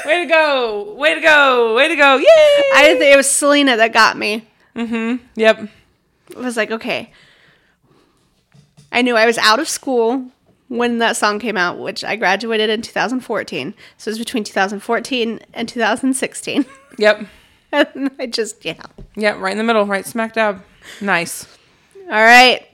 Way 0.06 0.24
to 0.24 0.26
go! 0.26 0.94
Way 0.96 1.16
to 1.16 1.22
go! 1.22 1.76
Way 1.76 1.88
to 1.88 1.96
go! 1.96 2.18
Yay! 2.18 2.26
I 2.76 2.96
think 2.98 3.14
it 3.14 3.18
was 3.18 3.30
Selena 3.30 3.78
that 3.78 3.94
got 3.94 4.18
me. 4.18 4.48
Mm-hmm. 4.76 5.24
Yep. 5.36 5.70
I 6.36 6.40
was 6.40 6.58
like, 6.58 6.72
okay. 6.72 7.12
I 8.92 9.02
knew 9.02 9.16
I 9.16 9.26
was 9.26 9.38
out 9.38 9.60
of 9.60 9.70
school 9.70 10.32
when 10.68 11.00
that 11.00 11.18
song 11.18 11.40
came 11.40 11.58
out, 11.58 11.80
which 11.80 12.04
I 12.04 12.16
graduated 12.16 12.70
in 12.70 12.82
2014. 12.82 13.74
So 13.98 14.10
it 14.10 14.12
was 14.12 14.20
between 14.20 14.44
2014 14.44 15.40
and 15.54 15.70
2016. 15.70 16.66
Yep. 16.98 17.26
and 17.72 18.12
I 18.20 18.26
just, 18.28 18.66
yeah. 18.66 18.84
Yep. 19.16 19.38
Right 19.40 19.54
in 19.54 19.58
the 19.58 19.64
middle. 19.64 19.86
Right 19.86 20.06
smack 20.06 20.34
dab. 20.34 20.62
Nice. 21.00 21.48
All 21.96 22.12
right. 22.12 22.68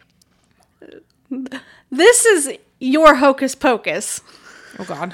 This 1.91 2.25
is 2.25 2.57
your 2.79 3.13
hocus 3.15 3.53
pocus. 3.53 4.21
Oh 4.79 4.85
God. 4.85 5.13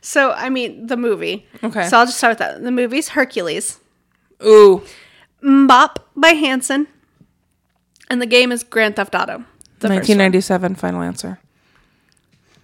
So, 0.00 0.32
I 0.32 0.48
mean, 0.48 0.86
the 0.86 0.96
movie. 0.96 1.46
Okay. 1.62 1.86
So 1.88 1.98
I'll 1.98 2.06
just 2.06 2.18
start 2.18 2.32
with 2.32 2.38
that. 2.38 2.62
The 2.62 2.70
movie's 2.70 3.08
Hercules. 3.10 3.78
Ooh. 4.44 4.82
MMMBop 5.42 5.96
by 6.16 6.28
Hanson. 6.30 6.86
And 8.08 8.20
the 8.20 8.26
game 8.26 8.50
is 8.52 8.62
Grand 8.64 8.96
Theft 8.96 9.14
Auto. 9.14 9.44
The 9.80 9.88
1997. 9.88 10.74
Final 10.74 11.02
answer. 11.02 11.38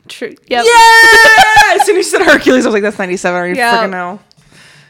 True. 0.08 0.34
Yep. 0.46 0.64
Yeah! 0.64 1.74
as 1.74 1.84
soon 1.84 1.96
as 1.96 2.06
you 2.06 2.18
said 2.18 2.22
Hercules, 2.22 2.64
I 2.64 2.68
was 2.68 2.74
like, 2.74 2.82
that's 2.82 2.98
97. 2.98 3.38
Are 3.40 3.46
you 3.48 3.54
Yeah. 3.54 3.84
freaking 3.84 3.90
know? 3.90 4.20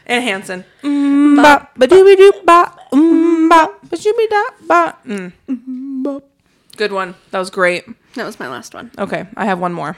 And 0.05 0.23
Hanson. 0.23 0.63
Mm-hmm. 0.83 1.39
Mm-bop, 1.39 1.75
ba-doobie-doop, 1.77 2.45
bop, 2.45 2.79
mm-bop, 2.91 3.89
ba-doobie-dop, 3.89 4.67
bop. 4.67 5.05
Good 6.77 6.91
one. 6.91 7.15
That 7.31 7.39
was 7.39 7.49
great. 7.49 7.85
That 8.15 8.25
was 8.25 8.39
my 8.39 8.47
last 8.47 8.73
one. 8.73 8.91
Okay, 8.97 9.27
I 9.35 9.45
have 9.45 9.59
one 9.59 9.73
more. 9.73 9.97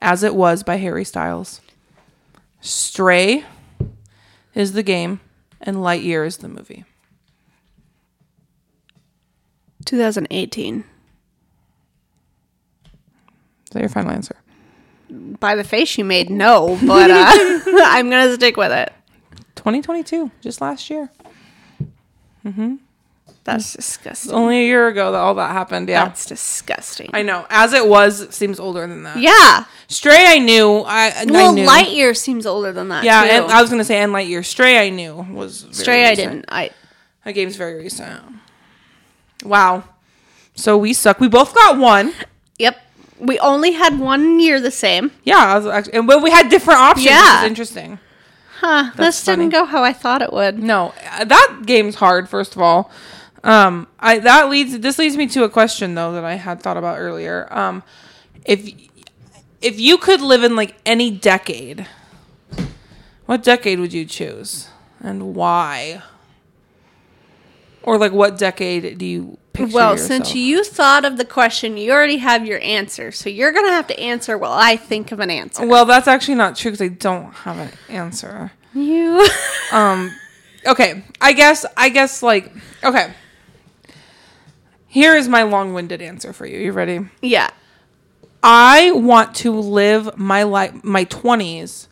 As 0.00 0.22
It 0.22 0.34
Was 0.34 0.62
by 0.62 0.76
Harry 0.76 1.04
Styles. 1.04 1.60
Stray 2.60 3.44
is 4.54 4.72
the 4.72 4.82
game, 4.82 5.20
and 5.60 5.76
Lightyear 5.78 6.26
is 6.26 6.38
the 6.38 6.48
movie. 6.48 6.84
2018. 9.84 10.84
Is 13.64 13.70
that 13.72 13.80
your 13.80 13.88
final 13.88 14.10
answer? 14.10 14.36
By 15.10 15.54
the 15.54 15.64
face 15.64 15.96
you 15.96 16.04
made, 16.04 16.30
no, 16.30 16.78
but 16.86 17.10
uh, 17.10 17.32
I'm 17.86 18.10
gonna 18.10 18.34
stick 18.34 18.56
with 18.56 18.72
it. 18.72 18.92
2022, 19.56 20.30
just 20.40 20.60
last 20.60 20.90
year. 20.90 21.10
That's 23.48 23.72
mm. 23.72 23.76
disgusting. 23.76 24.32
Only 24.32 24.60
a 24.60 24.64
year 24.64 24.88
ago 24.88 25.12
that 25.12 25.18
all 25.18 25.34
that 25.34 25.52
happened. 25.52 25.88
Yeah. 25.88 26.04
That's 26.04 26.26
disgusting. 26.26 27.10
I 27.14 27.22
know. 27.22 27.46
As 27.48 27.72
It 27.72 27.88
Was 27.88 28.28
seems 28.34 28.60
older 28.60 28.86
than 28.86 29.02
that. 29.04 29.18
yeah. 29.18 29.64
Stray, 29.88 30.24
I 30.26 30.38
knew. 30.38 30.80
I, 30.80 31.12
I 31.16 31.24
Well, 31.26 31.54
knew. 31.54 31.66
Lightyear 31.66 32.14
seems 32.14 32.44
older 32.44 32.72
than 32.72 32.88
that. 32.88 33.04
Yeah, 33.04 33.24
and 33.24 33.50
I 33.50 33.62
was 33.62 33.70
gonna 33.70 33.84
say 33.84 33.98
and 33.98 34.12
Lightyear. 34.12 34.44
Stray, 34.44 34.86
I 34.86 34.90
knew 34.90 35.26
was 35.32 35.62
very 35.62 35.74
Stray. 35.74 36.04
I 36.06 36.14
didn't. 36.14 36.44
I 36.48 36.70
That 37.24 37.32
game's 37.32 37.56
very 37.56 37.74
recent. 37.76 38.20
Wow. 39.44 39.84
So 40.54 40.76
we 40.76 40.92
suck. 40.92 41.20
We 41.20 41.28
both 41.28 41.54
got 41.54 41.78
one. 41.78 42.12
Yep. 42.58 42.76
We 43.20 43.38
only 43.38 43.72
had 43.72 43.98
one 43.98 44.40
year 44.40 44.60
the 44.60 44.70
same. 44.70 45.10
Yeah, 45.24 45.36
I 45.38 45.56
was 45.56 45.66
actually, 45.66 45.94
and 45.94 46.06
but 46.06 46.22
we 46.22 46.30
had 46.30 46.48
different 46.50 46.80
options. 46.80 47.06
Yeah, 47.06 47.12
Yeah. 47.22 47.34
which 47.36 47.44
is 47.44 47.48
interesting. 47.48 47.98
Huh. 48.60 48.90
this 48.96 49.24
didn't 49.24 49.50
go 49.50 49.64
how 49.64 49.84
I 49.84 49.92
thought 49.92 50.20
it 50.20 50.32
would. 50.32 50.58
No, 50.58 50.92
that 51.24 51.60
game's 51.64 51.94
hard. 51.94 52.28
First 52.28 52.56
of 52.56 52.60
all, 52.62 52.90
um, 53.44 53.86
I 53.98 54.18
that 54.18 54.48
leads 54.48 54.78
this 54.78 54.98
leads 54.98 55.16
me 55.16 55.26
to 55.28 55.44
a 55.44 55.48
question 55.48 55.94
though 55.94 56.12
that 56.12 56.24
I 56.24 56.34
had 56.34 56.60
thought 56.62 56.76
about 56.76 56.98
earlier. 56.98 57.46
Um, 57.50 57.82
if 58.44 58.70
if 59.60 59.78
you 59.80 59.98
could 59.98 60.20
live 60.20 60.42
in 60.44 60.56
like 60.56 60.76
any 60.86 61.10
decade, 61.10 61.86
what 63.26 63.42
decade 63.42 63.80
would 63.80 63.92
you 63.92 64.04
choose 64.04 64.68
and 65.00 65.34
why? 65.34 66.02
Or 67.82 67.96
like 67.98 68.12
what 68.12 68.36
decade 68.38 68.98
do 68.98 69.06
you 69.06 69.38
picture 69.52 69.74
Well, 69.74 69.92
yourself? 69.92 70.08
since 70.08 70.34
you 70.34 70.62
thought 70.62 71.04
of 71.04 71.16
the 71.16 71.24
question, 71.24 71.76
you 71.76 71.90
already 71.90 72.18
have 72.18 72.44
your 72.46 72.60
answer. 72.60 73.10
So 73.12 73.30
you're 73.30 73.52
going 73.52 73.64
to 73.66 73.72
have 73.72 73.86
to 73.86 73.98
answer 73.98 74.36
while 74.36 74.52
I 74.52 74.76
think 74.76 75.10
of 75.10 75.20
an 75.20 75.30
answer. 75.30 75.66
Well, 75.66 75.84
that's 75.84 76.06
actually 76.06 76.34
not 76.34 76.56
true 76.56 76.70
because 76.70 76.82
I 76.82 76.88
don't 76.88 77.32
have 77.32 77.58
an 77.58 77.70
answer. 77.88 78.52
You. 78.74 79.26
Um, 79.72 80.14
okay, 80.66 81.04
I 81.20 81.32
guess 81.32 81.64
I 81.76 81.88
guess 81.88 82.22
like 82.22 82.52
okay. 82.84 83.12
Here 84.88 85.14
is 85.14 85.28
my 85.28 85.42
long-winded 85.42 86.00
answer 86.02 86.32
for 86.32 86.46
you. 86.46 86.58
You 86.58 86.72
ready? 86.72 87.00
yeah. 87.22 87.50
I 88.40 88.92
want 88.92 89.34
to 89.36 89.52
live 89.52 90.16
my 90.16 90.44
life 90.44 90.84
my 90.84 91.04
20s 91.06 91.88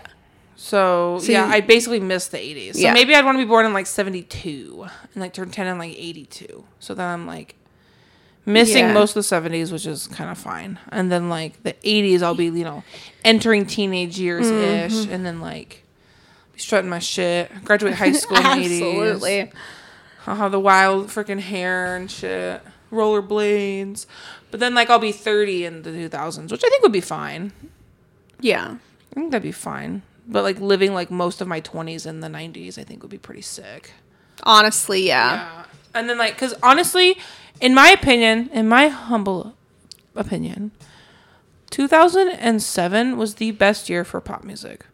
So, 0.55 1.19
So 1.21 1.31
yeah, 1.31 1.47
you- 1.47 1.53
I 1.53 1.61
basically 1.61 1.99
missed 2.01 2.31
the 2.31 2.37
80s. 2.37 2.73
So 2.75 2.79
Yeah. 2.81 2.93
maybe 2.93 3.15
I'd 3.15 3.23
want 3.23 3.37
to 3.37 3.43
be 3.43 3.47
born 3.47 3.65
in 3.65 3.71
like 3.71 3.85
72 3.87 4.87
and 5.13 5.21
like 5.21 5.33
turn 5.33 5.51
10 5.51 5.67
in 5.67 5.77
like 5.77 5.95
82. 5.97 6.65
So 6.79 6.93
then 6.93 7.05
I'm 7.07 7.25
like 7.25 7.55
missing 8.45 8.87
Yeah. 8.87 8.93
most 8.93 9.11
of 9.15 9.23
the 9.23 9.35
70s, 9.35 9.71
which 9.71 9.85
is 9.85 10.07
kind 10.07 10.29
of 10.29 10.37
fine. 10.37 10.77
And 10.91 11.09
then 11.09 11.29
like 11.29 11.63
the 11.63 11.73
80s, 11.85 12.21
I'll 12.21 12.35
be, 12.35 12.45
you 12.47 12.65
know, 12.65 12.83
entering 13.23 13.65
teenage 13.67 14.19
years 14.19 14.47
ish. 14.49 14.91
Mm-hmm. 14.93 15.13
And 15.13 15.25
then 15.25 15.39
like 15.39 15.83
be 16.53 16.59
strutting 16.59 16.89
my 16.89 16.99
shit. 16.99 17.49
Graduate 17.63 17.93
high 17.93 18.11
school 18.13 18.35
in 18.35 18.43
the 18.43 18.49
80s. 18.49 18.63
Absolutely. 18.63 19.51
I'll 20.27 20.35
have 20.35 20.51
the 20.51 20.59
wild 20.59 21.07
freaking 21.07 21.39
hair 21.39 21.95
and 21.95 22.11
shit. 22.11 22.61
Rollerblades. 22.91 24.07
But 24.51 24.59
then 24.59 24.73
like 24.73 24.89
I'll 24.89 24.99
be 24.99 25.11
30 25.11 25.65
in 25.65 25.81
the 25.83 25.91
2000s, 25.91 26.51
which 26.51 26.63
I 26.63 26.69
think 26.69 26.81
would 26.83 26.91
be 26.91 27.01
fine. 27.01 27.51
Yeah. 28.39 28.77
I 29.11 29.15
think 29.15 29.31
that'd 29.31 29.43
be 29.43 29.51
fine. 29.51 30.01
But 30.27 30.43
like 30.43 30.59
living 30.59 30.93
like 30.93 31.09
most 31.11 31.41
of 31.41 31.47
my 31.47 31.61
20s 31.61 32.05
in 32.05 32.19
the 32.19 32.27
90s, 32.27 32.77
I 32.77 32.83
think 32.83 33.01
would 33.01 33.11
be 33.11 33.17
pretty 33.17 33.41
sick. 33.41 33.91
Honestly, 34.43 35.07
yeah. 35.07 35.33
Yeah. 35.35 35.65
And 35.93 36.09
then 36.09 36.17
like 36.17 36.37
cuz 36.37 36.53
honestly, 36.63 37.17
in 37.59 37.73
my 37.73 37.89
opinion, 37.89 38.49
in 38.53 38.67
my 38.67 38.87
humble 38.87 39.55
opinion, 40.15 40.71
2007 41.71 43.17
was 43.17 43.35
the 43.35 43.51
best 43.51 43.89
year 43.89 44.03
for 44.03 44.19
pop 44.21 44.43
music. 44.43 44.85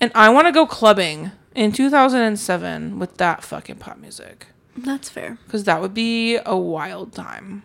And 0.00 0.10
I 0.14 0.30
want 0.30 0.46
to 0.46 0.52
go 0.52 0.66
clubbing 0.66 1.30
in 1.54 1.72
2007 1.72 2.98
with 2.98 3.16
that 3.18 3.42
fucking 3.42 3.76
pop 3.76 3.98
music 3.98 4.46
That's 4.76 5.08
fair. 5.10 5.38
cuz 5.48 5.64
that 5.64 5.80
would 5.80 5.94
be 5.94 6.38
a 6.44 6.56
wild 6.56 7.12
time. 7.14 7.64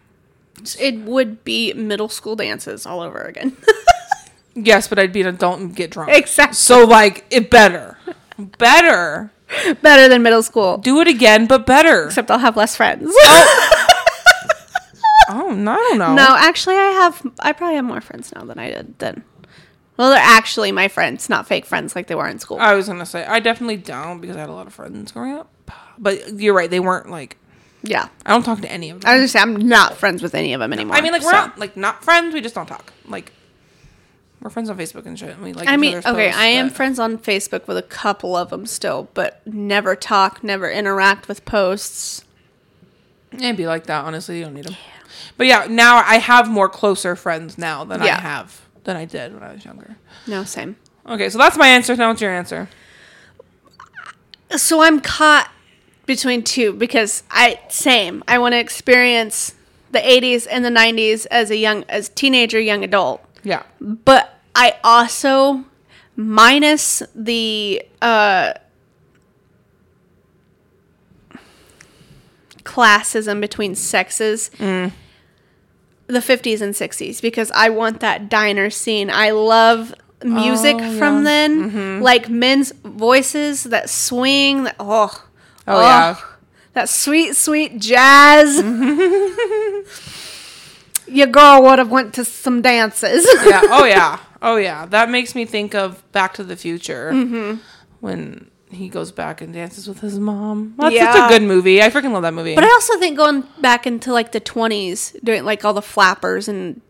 It 0.79 0.99
would 0.99 1.43
be 1.43 1.73
middle 1.73 2.09
school 2.09 2.35
dances 2.35 2.85
all 2.85 3.01
over 3.01 3.19
again. 3.19 3.55
Yes, 4.57 4.87
but 4.87 4.97
I'd 4.97 5.11
be 5.11 5.19
an 5.19 5.27
adult 5.27 5.59
and 5.59 5.75
get 5.75 5.91
drunk. 5.91 6.11
exactly. 6.13 6.55
So 6.55 6.85
like 6.85 7.25
it 7.29 7.51
better. 7.51 7.97
Better. 8.57 9.29
Better 9.81 10.07
than 10.07 10.23
middle 10.23 10.41
school. 10.43 10.77
Do 10.77 11.01
it 11.01 11.09
again, 11.09 11.45
but 11.45 11.65
better. 11.65 12.05
Except 12.05 12.31
I'll 12.31 12.39
have 12.39 12.55
less 12.55 12.73
friends. 12.73 13.11
Oh, 13.13 13.85
oh 15.29 15.51
no, 15.53 15.73
I 15.73 15.75
don't 15.75 15.97
know. 15.97 16.13
no, 16.15 16.35
actually, 16.37 16.75
I 16.77 16.91
have. 16.91 17.21
I 17.41 17.51
probably 17.51 17.75
have 17.75 17.83
more 17.83 17.99
friends 17.99 18.31
now 18.33 18.45
than 18.45 18.57
I 18.57 18.71
did 18.71 18.97
then. 18.99 19.23
Well, 19.97 20.09
they're 20.11 20.19
actually 20.19 20.71
my 20.71 20.87
friends, 20.87 21.27
not 21.29 21.47
fake 21.47 21.65
friends 21.65 21.93
like 21.93 22.07
they 22.07 22.15
were 22.15 22.27
in 22.27 22.39
school. 22.39 22.57
I 22.57 22.75
was 22.75 22.87
gonna 22.87 23.05
say 23.05 23.25
I 23.25 23.41
definitely 23.41 23.77
don't 23.77 24.21
because 24.21 24.37
I 24.37 24.39
had 24.39 24.49
a 24.49 24.53
lot 24.53 24.67
of 24.67 24.73
friends 24.73 25.11
growing 25.11 25.33
up. 25.33 25.49
But 25.97 26.39
you're 26.39 26.53
right; 26.53 26.69
they 26.69 26.79
weren't 26.79 27.09
like 27.09 27.35
yeah. 27.87 28.09
I 28.25 28.31
don't 28.31 28.43
talk 28.43 28.61
to 28.61 28.71
any 28.71 28.89
of 28.89 29.01
them. 29.01 29.09
I 29.09 29.17
was 29.17 29.31
just 29.31 29.41
I'm 29.41 29.55
not 29.67 29.97
friends 29.97 30.21
with 30.21 30.35
any 30.35 30.53
of 30.53 30.59
them 30.59 30.73
anymore. 30.73 30.95
I 30.95 31.01
mean, 31.01 31.11
like 31.11 31.23
we're 31.23 31.31
so- 31.31 31.37
not 31.37 31.59
like 31.59 31.77
not 31.77 32.03
friends. 32.03 32.33
We 32.33 32.41
just 32.41 32.55
don't 32.55 32.67
talk. 32.67 32.93
Like 33.07 33.31
we're 34.41 34.49
friends 34.49 34.69
on 34.69 34.77
Facebook 34.77 35.05
and 35.05 35.17
shit. 35.17 35.31
And 35.31 35.43
we 35.43 35.53
like. 35.53 35.67
I 35.67 35.77
mean, 35.77 35.97
okay, 35.97 36.03
posts, 36.03 36.37
I 36.37 36.45
am 36.45 36.69
friends 36.69 36.99
on 36.99 37.17
Facebook 37.17 37.67
with 37.67 37.77
a 37.77 37.81
couple 37.83 38.35
of 38.35 38.49
them 38.49 38.65
still, 38.65 39.09
but 39.13 39.45
never 39.47 39.95
talk, 39.95 40.43
never 40.43 40.69
interact 40.69 41.27
with 41.27 41.45
posts. 41.45 42.23
Yeah, 43.31 43.47
it'd 43.47 43.57
be 43.57 43.67
like 43.67 43.85
that. 43.87 44.05
Honestly, 44.05 44.39
you 44.39 44.45
don't 44.45 44.53
need 44.53 44.65
them. 44.65 44.75
But 45.37 45.47
yeah, 45.47 45.67
now 45.69 45.97
I 45.97 46.17
have 46.17 46.49
more 46.49 46.69
closer 46.69 47.15
friends 47.15 47.57
now 47.57 47.83
than 47.83 48.01
I 48.01 48.07
have 48.07 48.61
than 48.83 48.95
I 48.95 49.05
did 49.05 49.33
when 49.33 49.43
I 49.43 49.53
was 49.53 49.65
younger. 49.65 49.97
No, 50.27 50.43
same. 50.43 50.75
Okay, 51.07 51.29
so 51.29 51.37
that's 51.37 51.57
my 51.57 51.67
answer. 51.67 51.95
Now 51.95 52.09
what's 52.09 52.21
your 52.21 52.31
answer? 52.31 52.69
So 54.51 54.81
I'm 54.81 55.01
caught 55.01 55.49
between 56.05 56.43
two 56.43 56.73
because 56.73 57.23
I 57.31 57.59
same. 57.69 58.23
I 58.27 58.37
want 58.37 58.53
to 58.53 58.59
experience 58.59 59.53
the 59.91 59.99
80s 59.99 60.45
and 60.49 60.63
the 60.65 60.69
90s 60.69 61.25
as 61.31 61.49
a 61.51 61.55
young 61.57 61.83
as 61.89 62.09
teenager, 62.09 62.59
young 62.59 62.83
adult. 62.83 63.23
Yeah. 63.43 63.63
But 63.79 64.39
I 64.55 64.75
also 64.83 65.65
minus 66.15 67.01
the 67.13 67.81
uh 68.01 68.53
classism 72.63 73.41
between 73.41 73.75
sexes. 73.75 74.49
The 76.07 76.19
50s 76.19 76.61
and 76.61 76.75
60s 76.75 77.19
because 77.21 77.49
I 77.51 77.69
want 77.69 77.99
that 78.01 78.29
diner 78.29 78.69
scene. 78.69 79.09
I 79.09 79.31
love 79.31 79.93
music 80.23 80.75
Oh, 80.79 80.97
from 80.99 81.17
yeah. 81.17 81.23
then. 81.23 82.01
Like 82.01 82.29
men's 82.29 82.71
voices 82.83 83.63
that 83.65 83.89
swing, 83.89 84.65
that 84.65 84.75
oh. 84.79 85.24
Oh, 85.67 85.81
yeah. 85.81 86.15
That 86.73 86.89
sweet, 86.89 87.35
sweet 87.35 87.79
jazz. 87.79 88.57
Your 91.07 91.27
girl 91.27 91.61
would 91.63 91.79
have 91.79 91.91
went 91.91 92.13
to 92.15 92.25
some 92.25 92.61
dances. 92.61 93.25
yeah. 93.45 93.61
Oh 93.65 93.85
yeah. 93.85 94.19
Oh 94.41 94.55
yeah. 94.57 94.85
That 94.87 95.09
makes 95.09 95.35
me 95.35 95.45
think 95.45 95.75
of 95.75 96.09
Back 96.11 96.33
to 96.35 96.43
the 96.43 96.55
Future 96.55 97.11
Mm-hmm. 97.13 97.59
when 98.01 98.49
he 98.71 98.89
goes 98.89 99.11
back 99.11 99.41
and 99.41 99.53
dances 99.53 99.87
with 99.87 99.99
his 99.99 100.19
mom. 100.19 100.73
That's 100.77 100.95
such 100.95 101.15
Yeah. 101.15 101.27
a 101.27 101.29
good 101.29 101.43
movie. 101.43 101.81
I 101.81 101.89
freaking 101.89 102.11
love 102.11 102.23
that 102.23 102.33
movie. 102.33 102.55
But 102.55 102.63
I 102.63 102.67
also 102.69 102.97
think 102.99 103.17
going 103.17 103.43
back 103.61 103.85
into 103.87 104.11
like 104.11 104.31
the 104.31 104.39
twenties, 104.39 105.15
doing 105.23 105.45
like 105.45 105.63
all 105.63 105.73
the 105.73 105.81
flappers 105.81 106.47
and 106.47 106.81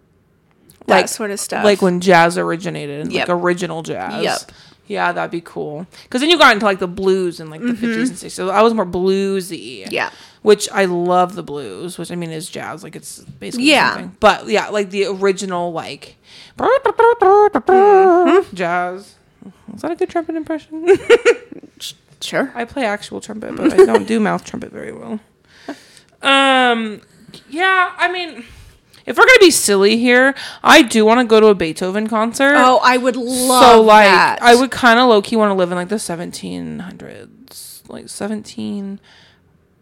that 0.87 0.95
Like- 1.01 1.07
sort 1.09 1.31
of 1.31 1.39
stuff. 1.39 1.65
like 1.65 1.81
when 1.81 1.99
jazz 1.99 2.37
originated, 2.37 3.11
Yep. 3.11 3.27
like 3.27 3.37
original 3.37 3.83
jazz. 3.83 4.23
Yep. 4.23 4.51
Yeah, 4.87 5.11
that'd 5.11 5.31
be 5.31 5.41
cool. 5.41 5.87
Because 6.03 6.21
then 6.21 6.29
you 6.29 6.37
got 6.37 6.53
into 6.53 6.65
like 6.65 6.79
the 6.79 6.87
blues 6.87 7.39
and 7.39 7.49
like 7.49 7.61
the 7.61 7.73
50s 7.73 7.95
and 7.95 8.11
60s. 8.11 8.31
So 8.31 8.49
I 8.49 8.61
was 8.61 8.73
more 8.73 8.85
bluesy. 8.85 9.81
Mm-hmm. 9.83 9.93
Yeah. 9.93 10.11
Which 10.43 10.69
I 10.71 10.85
love 10.85 11.33
the 11.35 11.41
blues, 11.41 11.97
which 11.97 12.11
I 12.11 12.15
mean 12.15 12.29
is 12.31 12.47
jazz. 12.49 12.83
Like 12.83 12.95
it's 12.95 13.19
basically 13.19 13.65
Yeah. 13.65 13.93
something. 13.93 14.15
But 14.19 14.47
yeah, 14.47 14.69
like 14.69 14.91
the 14.91 15.05
original 15.05 15.71
like 15.71 16.17
Mm-hmm. 16.59 18.55
jazz. 18.55 19.15
Is 19.73 19.81
that 19.81 19.91
a 19.91 19.95
good 19.95 20.09
trumpet 20.09 20.35
impression? 20.35 20.87
sure. 22.21 22.51
I 22.55 22.65
play 22.65 22.85
actual 22.85 23.21
trumpet, 23.21 23.55
but 23.55 23.73
I 23.73 23.85
don't 23.85 24.07
do 24.07 24.19
mouth 24.19 24.43
trumpet 24.45 24.71
very 24.71 24.91
well. 24.93 25.19
Um, 26.21 27.01
yeah, 27.49 27.91
I 27.99 28.11
mean, 28.11 28.45
if 29.05 29.17
we're 29.17 29.25
gonna 29.25 29.39
be 29.39 29.51
silly 29.51 29.97
here, 29.97 30.33
I 30.63 30.81
do 30.81 31.05
want 31.05 31.19
to 31.19 31.25
go 31.25 31.39
to 31.39 31.47
a 31.47 31.55
Beethoven 31.55 32.07
concert. 32.07 32.55
Oh, 32.57 32.79
I 32.83 32.97
would 32.97 33.15
love 33.15 33.63
so 33.63 33.81
like, 33.81 34.05
that. 34.05 34.41
I 34.41 34.55
would 34.55 34.71
kind 34.71 34.99
of 34.99 35.09
low 35.09 35.21
key 35.21 35.35
want 35.35 35.51
to 35.51 35.55
live 35.55 35.71
in 35.71 35.77
like 35.77 35.89
the 35.89 35.99
seventeen 35.99 36.79
hundreds, 36.79 37.83
like 37.87 38.09
seventeen. 38.09 38.99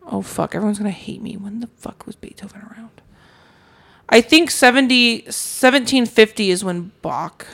Oh 0.05 0.21
fuck! 0.21 0.55
Everyone's 0.55 0.77
gonna 0.77 0.91
hate 0.91 1.21
me. 1.21 1.37
When 1.37 1.61
the 1.61 1.67
fuck 1.77 2.05
was 2.05 2.15
Beethoven 2.15 2.61
around? 2.61 2.89
I 4.09 4.21
think 4.21 4.51
70, 4.51 5.21
1750 5.23 6.51
is 6.51 6.63
when 6.63 6.91
Bach 7.01 7.47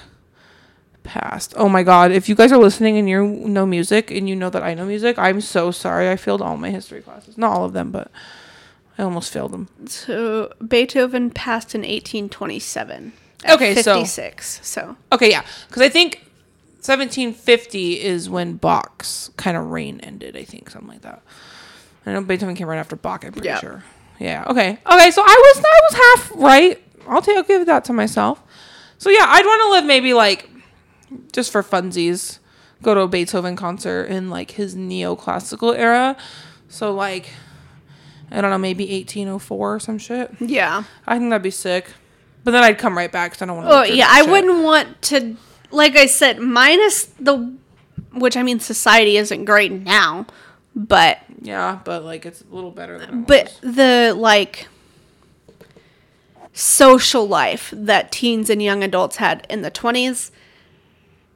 passed. 1.03 1.53
Oh 1.55 1.69
my 1.69 1.83
god! 1.83 2.11
If 2.11 2.27
you 2.27 2.35
guys 2.35 2.51
are 2.51 2.57
listening 2.57 2.97
and 2.97 3.07
you 3.07 3.25
know 3.25 3.65
music 3.65 4.11
and 4.11 4.27
you 4.27 4.35
know 4.35 4.49
that 4.49 4.63
I 4.63 4.73
know 4.73 4.85
music, 4.85 5.17
I'm 5.17 5.39
so 5.39 5.71
sorry. 5.71 6.09
I 6.09 6.15
failed 6.15 6.41
all 6.41 6.57
my 6.57 6.69
history 6.69 7.01
classes. 7.01 7.37
Not 7.37 7.51
all 7.51 7.65
of 7.65 7.73
them, 7.73 7.91
but 7.91 8.11
I 8.99 9.03
almost 9.03 9.31
failed 9.33 9.51
them. 9.53 9.69
So 9.87 10.53
Beethoven 10.67 11.31
passed 11.31 11.73
in 11.73 11.83
eighteen 11.85 12.29
twenty 12.29 12.59
seven. 12.59 13.13
Okay, 13.49 13.73
so- 13.81 13.95
fifty 13.95 14.05
six. 14.07 14.59
So 14.61 14.97
Okay, 15.11 15.31
yeah, 15.31 15.43
because 15.67 15.81
I 15.81 15.89
think 15.89 16.25
1750 16.81 18.01
is 18.01 18.29
when 18.29 18.53
Bach's 18.53 19.31
kind 19.37 19.57
of 19.57 19.65
reign 19.71 19.99
ended. 20.01 20.35
I 20.37 20.43
think 20.43 20.69
something 20.69 20.89
like 20.89 21.01
that. 21.01 21.21
I 22.05 22.13
know 22.13 22.21
Beethoven 22.21 22.55
came 22.55 22.67
right 22.67 22.77
after 22.79 22.95
Bach. 22.95 23.25
I'm 23.25 23.31
pretty 23.33 23.47
Yeah. 23.47 23.59
sure. 23.59 23.83
Yeah. 24.19 24.45
Okay. 24.47 24.77
Okay. 24.85 25.11
So 25.11 25.21
I 25.21 25.25
was 25.55 25.63
I 25.65 25.79
was 25.89 25.93
half 25.93 26.31
right. 26.35 26.81
I'll 27.07 27.21
take 27.21 27.37
I'll 27.37 27.43
give 27.43 27.65
that 27.65 27.85
to 27.85 27.93
myself. 27.93 28.41
So 28.97 29.09
yeah, 29.09 29.25
I'd 29.27 29.45
want 29.45 29.61
to 29.63 29.69
live 29.71 29.85
maybe 29.85 30.13
like 30.13 30.49
just 31.31 31.51
for 31.51 31.63
funsies, 31.63 32.39
go 32.81 32.93
to 32.93 33.01
a 33.01 33.07
Beethoven 33.07 33.55
concert 33.55 34.05
in 34.05 34.29
like 34.29 34.51
his 34.51 34.75
neoclassical 34.75 35.77
era. 35.77 36.15
So 36.69 36.93
like, 36.93 37.29
I 38.31 38.41
don't 38.41 38.51
know, 38.51 38.57
maybe 38.57 38.83
1804 38.85 39.75
or 39.75 39.79
some 39.79 39.97
shit. 39.97 40.31
yeah. 40.39 40.83
I 41.07 41.17
think 41.17 41.29
that'd 41.29 41.41
be 41.41 41.51
sick. 41.51 41.87
But 42.43 42.51
then 42.51 42.63
I'd 42.63 42.77
come 42.77 42.97
right 42.97 43.11
back 43.11 43.31
because 43.31 43.41
I 43.41 43.45
don't 43.45 43.57
want 43.57 43.69
to. 43.69 43.75
Oh 43.75 43.83
yeah, 43.83 44.07
I 44.09 44.23
wouldn't 44.23 44.63
want 44.63 45.01
to. 45.03 45.35
Like 45.71 45.95
I 45.95 46.05
said, 46.05 46.39
minus 46.39 47.05
the, 47.19 47.53
which 48.13 48.37
I 48.37 48.43
mean, 48.43 48.59
society 48.59 49.17
isn't 49.17 49.45
great 49.45 49.71
now, 49.71 50.25
but 50.75 51.19
Yeah, 51.41 51.79
but 51.83 52.03
like 52.03 52.25
it's 52.25 52.41
a 52.41 52.55
little 52.55 52.71
better 52.71 52.97
than. 52.97 53.23
But 53.23 53.57
was. 53.61 53.75
the 53.75 54.13
like 54.17 54.67
social 56.53 57.27
life 57.27 57.73
that 57.75 58.11
teens 58.11 58.49
and 58.49 58.61
young 58.61 58.83
adults 58.83 59.17
had 59.17 59.45
in 59.49 59.61
the 59.61 59.71
20s 59.71 60.31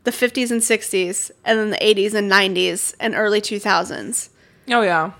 the 0.03 0.11
50s 0.11 0.51
and 0.51 0.59
60s 0.61 1.31
and 1.45 1.57
then 1.59 1.69
the 1.69 1.77
80s 1.77 2.13
and 2.13 2.29
90s 2.29 2.93
and 2.99 3.15
early 3.15 3.39
2000s 3.39 4.29
oh 4.69 4.81
yeah, 4.81 5.11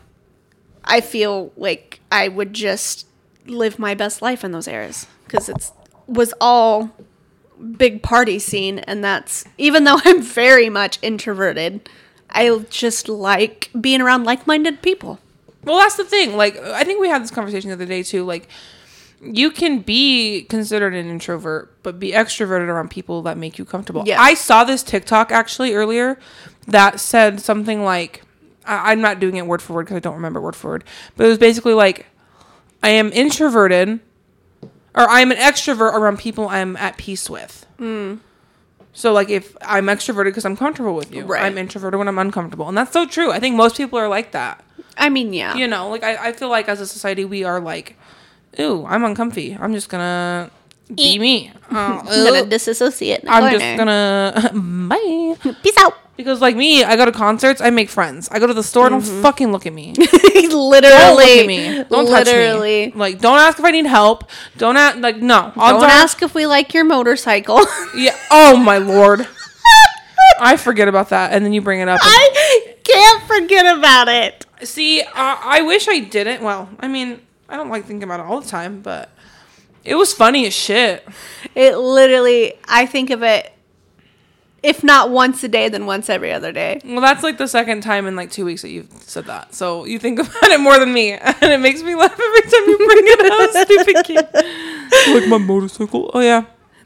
i 0.86 1.02
feel 1.02 1.52
like 1.56 2.00
i 2.12 2.28
would 2.28 2.54
just 2.54 3.08
live 3.46 3.78
my 3.78 3.94
best 3.94 4.22
life 4.22 4.44
in 4.44 4.52
those 4.52 4.68
eras 4.68 5.08
because 5.26 5.50
it's 5.50 5.72
was 6.08 6.34
all 6.42 6.92
big 7.78 8.04
party 8.04 8.40
scene, 8.40 8.80
and 8.80 9.04
that's 9.04 9.46
even 9.58 9.84
though 9.84 10.00
I'm 10.06 10.22
very 10.22 10.70
much 10.70 11.00
introverted, 11.02 11.90
I 12.30 12.58
just 12.70 13.10
like 13.10 13.70
being 13.80 14.02
around 14.02 14.24
like-minded 14.24 14.82
people. 14.82 15.20
Well, 15.64 15.78
that's 15.78 15.96
the 15.96 16.04
thing. 16.04 16.36
Like, 16.36 16.58
I 16.58 16.84
think 16.84 17.00
we 17.00 17.08
had 17.08 17.24
this 17.24 17.32
conversation 17.32 17.70
the 17.70 17.76
other 17.76 17.86
day 17.86 18.04
too. 18.04 18.26
Like, 18.26 18.50
you 19.22 19.50
can 19.50 19.80
be 19.80 20.44
considered 20.50 20.94
an 20.94 21.08
introvert, 21.08 21.82
but 21.84 22.00
be 22.00 22.12
extroverted 22.12 22.68
around 22.68 22.90
people 22.90 23.22
that 23.22 23.38
make 23.38 23.58
you 23.58 23.64
comfortable. 23.64 24.04
Yes. 24.06 24.20
I 24.20 24.34
saw 24.34 24.66
this 24.66 24.84
TikTok 24.84 25.32
actually 25.32 25.74
earlier 25.74 26.20
that 26.68 27.00
said 27.00 27.40
something 27.40 27.84
like, 27.84 28.24
I- 28.66 28.92
I'm 28.92 29.02
not 29.02 29.20
doing 29.20 29.36
it 29.38 29.46
word 29.48 29.62
for 29.62 29.74
word 29.74 29.84
because 29.86 29.98
I 29.98 30.00
don't 30.00 30.16
remember 30.16 30.40
word 30.42 30.56
for 30.56 30.72
word, 30.72 30.84
but 31.18 31.26
it 31.26 31.30
was 31.30 31.38
basically 31.38 31.74
like, 31.74 32.06
I 32.82 32.90
am 32.90 33.12
introverted, 33.14 34.00
or 34.96 35.08
I'm 35.10 35.32
an 35.32 35.38
extrovert 35.38 35.94
around 35.94 36.20
people 36.20 36.48
I'm 36.50 36.76
at 36.78 36.98
peace 36.98 37.30
with. 37.30 37.66
Hmm. 37.78 38.16
So 38.96 39.12
like 39.12 39.30
if 39.30 39.58
I'm 39.62 39.88
extroverted 39.88 40.26
because 40.26 40.46
I'm 40.46 40.56
comfortable 40.56 40.94
with 40.96 41.14
you, 41.14 41.24
Right. 41.26 41.44
I'm 41.44 41.58
introverted 41.58 41.98
when 41.98 42.08
I'm 42.08 42.20
uncomfortable, 42.20 42.68
and 42.68 42.78
that's 42.78 42.92
so 42.94 43.06
true. 43.08 43.32
I 43.32 43.40
think 43.40 43.56
most 43.56 43.76
people 43.78 43.98
are 44.00 44.08
like 44.08 44.32
that 44.34 44.64
I 44.96 45.10
mean, 45.10 45.34
yeah, 45.34 45.56
you 45.56 45.68
know 45.68 45.90
like 45.90 46.04
I, 46.04 46.28
I 46.30 46.32
feel 46.34 46.50
like 46.50 46.70
as 46.70 46.80
a 46.80 46.86
society 46.86 47.26
we 47.26 47.44
are 47.44 47.60
like 47.60 47.98
ooh 48.60 48.86
i'm 48.86 49.04
uncomfy 49.04 49.58
i'm 49.60 49.74
just 49.74 49.90
gonna 49.90 50.52
be 50.96 51.20
me 51.20 51.52
Uh, 51.72 52.02
I'm 52.06 52.26
gonna 52.26 52.46
disassociate. 52.46 53.24
I'm 53.28 53.42
corner. 53.44 53.58
just 53.60 53.78
gonna 53.78 54.52
bye 54.90 55.54
peace 55.64 55.78
out. 55.80 55.94
because 56.18 56.40
like 56.42 56.56
me 56.56 56.84
i 56.84 56.96
go 56.96 57.06
to 57.06 57.12
concerts 57.12 57.60
i 57.62 57.70
make 57.72 57.90
friends 57.90 58.30
i 58.32 58.38
go 58.38 58.46
to 58.46 58.54
the 58.54 58.62
store 58.62 58.88
don't 58.90 59.02
fucking 59.02 59.52
look 59.52 59.66
at 59.66 59.74
me 59.74 59.94
literally, 59.98 60.82
don't 60.82 61.16
look 61.18 61.26
at 61.28 61.48
me 61.48 61.84
don't 61.90 62.06
touch 62.08 62.28
literally. 62.28 62.88
me 62.88 62.94
like 62.96 63.20
don't 63.20 63.40
ask 63.40 63.58
if 63.58 63.66
i 63.66 63.72
need 63.72 63.88
help 63.88 64.30
don't 64.58 64.78
ask 64.78 64.98
like 65.00 65.18
no 65.18 65.52
odds 65.58 65.82
Don't 65.82 65.90
ask 65.90 66.22
if 66.22 66.36
we 66.36 66.46
like 66.46 66.74
your 66.76 66.86
motorcycle. 66.86 67.60
yeah 67.98 68.16
oh 68.30 68.56
my 68.56 68.78
lord 68.78 69.28
i 70.40 70.56
forget 70.58 70.88
about 70.88 71.10
that 71.10 71.34
and 71.34 71.44
then 71.44 71.54
you 71.54 71.62
bring 71.62 71.80
it 71.82 71.88
up 71.90 72.00
and- 72.04 72.10
I 72.14 72.76
can't 72.84 73.24
forget 73.24 73.78
about 73.78 74.10
it. 74.10 74.46
See, 74.68 75.02
uh, 75.02 75.08
I 75.16 75.62
wish 75.62 75.88
I 75.88 76.00
didn't. 76.00 76.44
Well, 76.44 76.68
I 76.82 76.90
mean, 76.90 77.22
I 77.48 77.56
don't 77.56 77.70
like 77.70 77.86
thinking 77.86 78.04
about 78.04 78.20
it 78.20 78.26
all 78.26 78.42
the 78.42 78.48
time, 78.50 78.82
but 78.82 79.10
it 79.86 79.96
was 79.96 80.14
funny 80.14 80.46
as 80.46 80.54
shit. 80.54 81.08
It 81.56 81.76
literally, 81.78 82.54
I 82.68 82.86
think 82.86 83.10
of 83.10 83.22
it, 83.24 83.52
if 84.64 84.82
not 84.84 85.10
once 85.10 85.44
a 85.44 85.48
day, 85.50 85.68
then 85.68 85.86
once 85.86 86.10
every 86.10 86.32
other 86.32 86.52
day. 86.54 86.80
Well, 86.86 87.02
that's 87.02 87.22
like 87.22 87.38
the 87.38 87.48
second 87.48 87.82
time 87.82 88.08
in 88.08 88.16
like 88.16 88.32
two 88.32 88.46
weeks 88.46 88.62
that 88.62 88.70
you've 88.70 88.90
said 89.02 89.26
that. 89.26 89.54
So 89.54 89.84
you 89.86 90.00
think 90.00 90.20
about 90.22 90.52
it 90.52 90.60
more 90.60 90.80
than 90.80 90.94
me, 90.94 91.12
and 91.14 91.36
it 91.52 91.60
makes 91.60 91.84
me 91.84 91.96
laugh 91.96 92.14
every 92.14 92.42
time 92.42 92.70
you 92.70 92.78
bring 92.78 93.04
it 93.06 93.32
up, 93.32 93.68
stupid 93.68 94.06
kid. 94.06 94.28
Like 95.14 95.28
my 95.30 95.38
motorcycle. 95.38 96.12
Oh 96.14 96.22
yeah, 96.22 96.46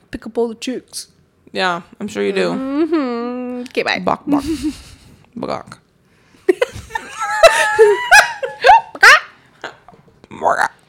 Pick 0.10 0.26
up 0.26 0.38
all 0.38 0.48
the 0.48 0.56
chicks. 0.56 1.10
yeah. 1.52 1.82
I'm 2.00 2.08
sure 2.08 2.24
you 2.24 2.32
do. 2.34 2.50
Mm-hmm. 2.52 3.62
Okay, 3.70 3.84
bye. 3.84 4.00
Bok 4.00 4.24
bok, 4.26 4.44
bok. 5.36 5.82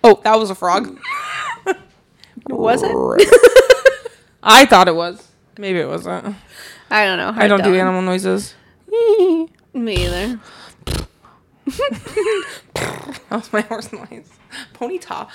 Oh, 0.05 0.21
that 0.25 0.39
was 0.39 0.51
a 0.51 0.55
frog. 0.55 0.99
Was 2.49 2.83
it? 2.83 2.93
I 4.43 4.65
thought 4.67 4.89
it 4.89 4.95
was. 4.95 5.27
Maybe 5.59 5.81
it 5.81 5.89
wasn't. 5.89 6.37
I 6.91 7.05
don't 7.05 7.19
know. 7.19 7.33
I 7.37 7.49
don't 7.49 7.63
do 7.63 7.75
animal 7.75 8.03
noises. 8.03 8.55
Me 9.75 10.07
either. 10.07 10.41
That 13.29 13.37
was 13.43 13.53
my 13.53 13.61
horse 13.61 13.93
noise. 13.93 14.31
Ponyta. 14.73 15.29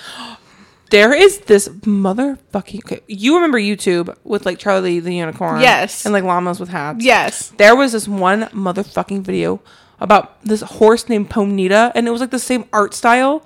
There 0.90 1.12
is 1.14 1.40
this 1.40 1.68
motherfucking. 1.68 2.84
Okay, 2.84 3.00
you 3.06 3.36
remember 3.36 3.58
YouTube 3.58 4.16
with 4.24 4.44
like 4.44 4.58
Charlie 4.58 4.98
the 4.98 5.14
unicorn? 5.14 5.60
Yes. 5.60 6.04
And 6.04 6.12
like 6.12 6.24
llamas 6.24 6.58
with 6.58 6.70
hats. 6.70 7.04
Yes. 7.04 7.50
There 7.56 7.76
was 7.76 7.92
this 7.92 8.08
one 8.08 8.42
motherfucking 8.46 9.22
video 9.22 9.60
about 10.00 10.42
this 10.42 10.62
horse 10.62 11.08
named 11.08 11.30
Ponita, 11.30 11.92
and 11.94 12.08
it 12.08 12.10
was 12.10 12.20
like 12.20 12.30
the 12.30 12.38
same 12.38 12.64
art 12.72 12.94
style, 12.94 13.44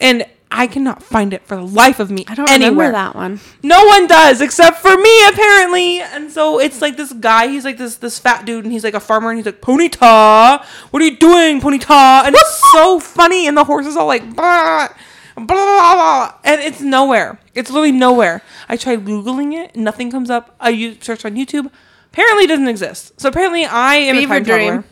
and 0.00 0.24
I 0.52 0.66
cannot 0.66 1.02
find 1.02 1.32
it 1.32 1.42
for 1.46 1.54
the 1.56 1.62
life 1.62 2.00
of 2.00 2.10
me. 2.10 2.24
I 2.26 2.34
don't 2.34 2.50
anywhere. 2.50 2.88
remember 2.88 2.92
that 2.92 3.14
one. 3.14 3.40
No 3.62 3.84
one 3.86 4.06
does 4.08 4.40
except 4.40 4.78
for 4.78 4.96
me 4.96 5.28
apparently. 5.28 6.00
And 6.00 6.30
so 6.30 6.58
it's 6.58 6.82
like 6.82 6.96
this 6.96 7.12
guy, 7.12 7.46
he's 7.46 7.64
like 7.64 7.78
this 7.78 7.96
this 7.96 8.18
fat 8.18 8.44
dude 8.46 8.64
and 8.64 8.72
he's 8.72 8.82
like 8.82 8.94
a 8.94 9.00
farmer 9.00 9.30
and 9.30 9.38
he's 9.38 9.46
like, 9.46 9.60
Ponyta, 9.60 10.64
what 10.90 11.02
are 11.02 11.04
you 11.06 11.16
doing, 11.16 11.60
Ponyta? 11.60 12.24
And 12.26 12.34
it's 12.34 12.72
so 12.72 12.98
funny 12.98 13.46
and 13.46 13.56
the 13.56 13.62
horse 13.64 13.86
is 13.86 13.96
all 13.96 14.08
like 14.08 14.22
blah, 14.34 14.88
blah, 15.36 15.44
blah, 15.46 15.94
blah, 15.94 16.34
and 16.44 16.60
it's 16.60 16.80
nowhere. 16.80 17.38
It's 17.54 17.70
literally 17.70 17.92
nowhere. 17.92 18.42
I 18.68 18.76
tried 18.76 19.04
googling 19.04 19.54
it, 19.54 19.76
nothing 19.76 20.10
comes 20.10 20.30
up. 20.30 20.56
I 20.58 20.70
u- 20.70 20.96
searched 21.00 21.24
on 21.24 21.36
YouTube. 21.36 21.70
Apparently 22.12 22.44
it 22.44 22.48
doesn't 22.48 22.66
exist. 22.68 23.20
So 23.20 23.28
apparently 23.28 23.64
I 23.66 23.94
am 23.94 24.16
Fever 24.16 24.34
a 24.34 24.36
time 24.38 24.42
dream. 24.44 24.66
traveler. 24.68 24.84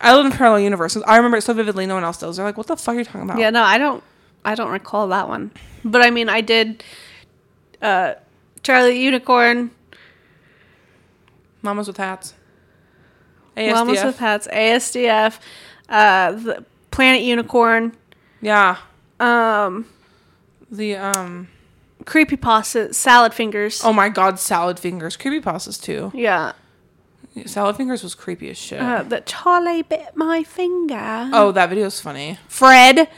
I 0.00 0.16
live 0.16 0.26
in 0.26 0.32
parallel 0.32 0.60
universes. 0.60 1.04
I 1.06 1.16
remember 1.16 1.36
it 1.36 1.42
so 1.42 1.54
vividly. 1.54 1.86
No 1.86 1.94
one 1.94 2.02
else 2.02 2.18
does. 2.18 2.36
They're 2.36 2.44
like, 2.44 2.56
"What 2.56 2.66
the 2.66 2.76
fuck 2.76 2.96
are 2.96 2.98
you 2.98 3.04
talking 3.04 3.22
about?" 3.22 3.38
Yeah, 3.38 3.50
no, 3.50 3.62
I 3.62 3.78
don't. 3.78 4.02
I 4.44 4.54
don't 4.54 4.70
recall 4.70 5.08
that 5.08 5.28
one. 5.28 5.50
But 5.84 6.02
I 6.02 6.10
mean, 6.10 6.28
I 6.28 6.40
did. 6.40 6.82
Uh, 7.80 8.14
Charlie 8.62 9.00
Unicorn, 9.00 9.70
Mamas 11.62 11.86
with 11.88 11.96
hats. 11.96 12.34
ASDF. 13.56 13.72
Llamas 13.74 14.04
with 14.04 14.18
Hats, 14.18 14.48
ASDF, 14.50 15.38
uh, 15.88 16.32
the 16.32 16.64
Planet 16.90 17.20
Unicorn, 17.22 17.92
Yeah. 18.40 18.78
um, 19.20 19.84
The 20.70 20.96
um 20.96 21.48
Creepypasta, 22.04 22.94
Salad 22.94 23.34
Fingers. 23.34 23.82
oh 23.84 23.92
my 23.92 24.08
god, 24.08 24.38
salad 24.40 24.78
fingers. 24.80 25.16
Creepy 25.18 25.40
pastas 25.44 25.80
too. 25.80 26.10
Yeah. 26.14 26.52
Salad 27.46 27.76
fingers 27.76 28.02
was 28.02 28.14
creepy 28.14 28.48
as 28.50 28.58
shit. 28.58 28.80
Uh, 28.80 29.02
that 29.04 29.26
Charlie 29.26 29.82
bit 29.82 30.16
my 30.16 30.42
finger. 30.44 31.28
oh, 31.32 31.52
that 31.52 31.68
video's 31.68 32.00
funny. 32.00 32.38
Fred. 32.48 33.08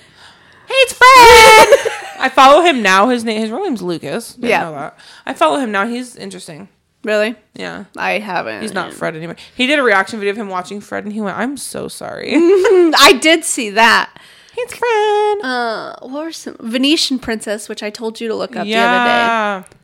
Hey, 0.67 0.75
it's 0.75 0.93
Fred. 0.93 1.93
I 2.19 2.31
follow 2.33 2.63
him 2.63 2.83
now. 2.83 3.09
His 3.09 3.25
name 3.25 3.41
his 3.41 3.51
real 3.51 3.63
name's 3.65 3.83
Lucas. 3.83 4.35
Didn't 4.35 4.51
Yeah. 4.51 4.63
know 4.65 4.73
that. 4.73 4.99
I 5.27 5.35
follow 5.35 5.59
him 5.59 5.71
now. 5.73 5.87
He's 5.87 6.17
interesting. 6.17 6.69
Really? 7.03 7.37
Yeah. 7.55 7.85
I 7.97 8.19
haven't. 8.19 8.63
He's 8.63 8.73
not 8.73 8.93
Fred 8.95 9.15
anymore. 9.15 9.37
He 9.55 9.67
did 9.67 9.79
a 9.79 9.83
reaction 9.83 10.19
video 10.19 10.33
of 10.33 10.39
him 10.39 10.49
watching 10.49 10.81
Fred 10.81 11.05
and 11.05 11.13
he 11.13 11.21
went, 11.21 11.37
I'm 11.37 11.57
so 11.59 11.87
sorry. 11.89 12.31
I 12.35 13.19
did 13.21 13.45
see 13.45 13.71
that. 13.71 14.11
it's 14.57 14.75
Fred. 14.75 15.45
Uh, 15.45 15.97
what 16.01 16.25
were 16.25 16.33
some 16.33 16.57
Venetian 16.61 17.19
Princess, 17.19 17.69
which 17.69 17.83
I 17.83 17.91
told 17.91 18.21
you 18.21 18.29
to 18.29 18.35
look 18.35 18.57
up 18.57 18.65
the 18.65 18.75
other 18.77 18.97
yeah. 18.97 19.63
day, 19.69 19.77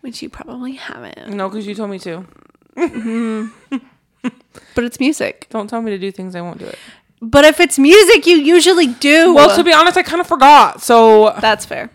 which 0.00 0.20
you 0.20 0.28
probably 0.28 0.72
haven't. 0.72 1.28
No, 1.28 1.48
because 1.48 1.66
you 1.66 1.74
told 1.76 1.90
me 1.90 1.98
to. 2.00 2.26
But 4.74 4.84
it's 4.84 5.00
music. 5.00 5.46
Don't 5.50 5.68
tell 5.68 5.82
me 5.82 5.90
to 5.90 5.98
do 5.98 6.10
things 6.12 6.34
I 6.36 6.40
won't 6.40 6.58
do 6.58 6.64
it. 6.66 6.78
But 7.20 7.44
if 7.44 7.60
it's 7.60 7.78
music, 7.78 8.26
you 8.26 8.36
usually 8.36 8.86
do. 8.86 9.34
Well, 9.34 9.56
to 9.56 9.64
be 9.64 9.72
honest, 9.72 9.96
I 9.96 10.02
kind 10.02 10.20
of 10.20 10.26
forgot. 10.26 10.82
So 10.82 11.34
that's 11.40 11.66
fair. 11.66 11.90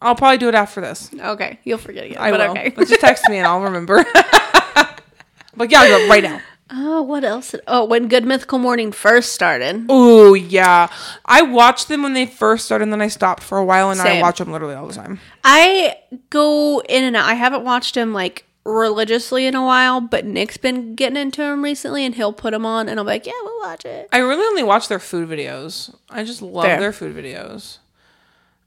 I'll 0.00 0.16
probably 0.16 0.38
do 0.38 0.48
it 0.48 0.54
after 0.54 0.80
this. 0.80 1.10
Okay, 1.18 1.58
you'll 1.64 1.78
forget 1.78 2.04
again. 2.04 2.18
I 2.18 2.30
but 2.30 2.40
will. 2.40 2.50
okay. 2.50 2.70
But 2.70 2.88
just 2.88 3.00
text 3.00 3.28
me 3.28 3.38
and 3.38 3.46
I'll 3.46 3.60
remember. 3.60 4.04
but 5.56 5.70
yeah, 5.70 5.82
I'll 5.82 6.08
right 6.08 6.22
now. 6.22 6.40
Oh, 6.74 7.02
what 7.02 7.22
else? 7.22 7.54
Oh, 7.68 7.84
when 7.84 8.08
Good 8.08 8.24
Mythical 8.24 8.58
Morning 8.58 8.92
first 8.92 9.34
started. 9.34 9.84
Oh 9.90 10.32
yeah, 10.32 10.88
I 11.26 11.42
watched 11.42 11.88
them 11.88 12.02
when 12.02 12.14
they 12.14 12.24
first 12.24 12.64
started, 12.64 12.84
and 12.84 12.92
then 12.92 13.02
I 13.02 13.08
stopped 13.08 13.42
for 13.42 13.58
a 13.58 13.64
while, 13.64 13.90
and 13.90 13.98
now 13.98 14.06
I 14.06 14.22
watch 14.22 14.38
them 14.38 14.50
literally 14.50 14.74
all 14.74 14.86
the 14.86 14.94
time. 14.94 15.20
I 15.44 15.96
go 16.30 16.80
in 16.88 17.04
and 17.04 17.14
out. 17.14 17.26
I 17.26 17.34
haven't 17.34 17.62
watched 17.62 17.94
them 17.94 18.14
like 18.14 18.46
religiously 18.64 19.46
in 19.46 19.54
a 19.54 19.64
while, 19.64 20.00
but 20.00 20.24
Nick's 20.24 20.56
been 20.56 20.94
getting 20.94 21.16
into 21.16 21.40
them 21.40 21.62
recently, 21.64 22.04
and 22.04 22.14
he'll 22.14 22.32
put 22.32 22.52
them 22.52 22.64
on, 22.64 22.88
and 22.88 22.98
I'll 22.98 23.04
be 23.04 23.10
like, 23.10 23.26
yeah, 23.26 23.32
we'll 23.42 23.60
watch 23.60 23.84
it. 23.84 24.08
I 24.12 24.18
really 24.18 24.44
only 24.44 24.62
watch 24.62 24.88
their 24.88 24.98
food 24.98 25.28
videos. 25.28 25.94
I 26.08 26.24
just 26.24 26.42
love 26.42 26.64
Fair. 26.64 26.78
their 26.78 26.92
food 26.92 27.16
videos, 27.16 27.78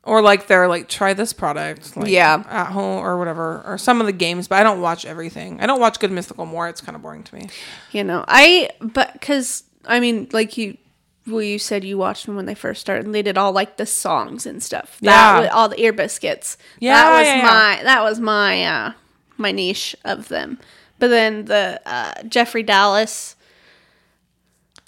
or 0.04 0.22
like 0.22 0.48
their 0.48 0.68
like 0.68 0.90
try 0.90 1.14
this 1.14 1.32
product, 1.34 1.96
like, 1.96 2.10
Yeah. 2.10 2.44
at 2.50 2.68
home 2.72 3.00
or 3.00 3.18
whatever, 3.18 3.64
or 3.66 3.78
some 3.78 4.02
of 4.02 4.06
the 4.08 4.14
games. 4.14 4.48
But 4.48 4.60
I 4.60 4.64
don't 4.64 4.82
watch 4.82 5.06
everything. 5.06 5.62
I 5.62 5.66
don't 5.66 5.80
watch 5.80 6.00
Good 6.00 6.12
Mythical 6.12 6.46
more. 6.46 6.68
It's 6.68 6.82
kind 6.82 6.96
of 6.96 7.02
boring 7.02 7.24
to 7.24 7.36
me. 7.36 7.50
You 7.92 8.04
know, 8.04 8.26
I 8.28 8.70
but 8.82 9.14
because 9.14 9.64
I 9.86 10.00
mean, 10.00 10.28
like 10.34 10.58
you, 10.58 10.78
well, 11.26 11.42
you 11.42 11.58
said 11.58 11.84
you 11.86 11.98
watched 11.98 12.26
them 12.26 12.36
when 12.36 12.46
they 12.48 12.54
first 12.56 12.82
started, 12.82 13.06
and 13.06 13.16
they 13.16 13.22
did 13.22 13.38
all 13.38 13.52
like 13.54 13.78
the 13.78 13.86
songs 13.86 14.46
and 14.46 14.62
stuff. 14.62 14.98
Yeah. 15.00 15.40
was, 15.40 15.50
all 15.54 15.70
the 15.70 15.80
ear 15.80 15.94
biscuits. 15.94 16.58
Yeah, 16.80 16.96
that 16.96 17.20
was 17.20 17.28
yeah, 17.28 17.36
yeah. 17.38 17.44
my 17.44 17.84
that 17.84 18.04
was 18.04 18.20
my 18.20 18.66
uh 18.66 18.92
my 19.38 19.52
niche 19.52 19.96
of 20.04 20.28
them. 20.28 20.60
But 21.00 21.10
then 21.10 21.46
the 21.46 21.82
uh, 21.86 22.24
Jeffrey 22.24 22.64
Dallas 22.64 23.36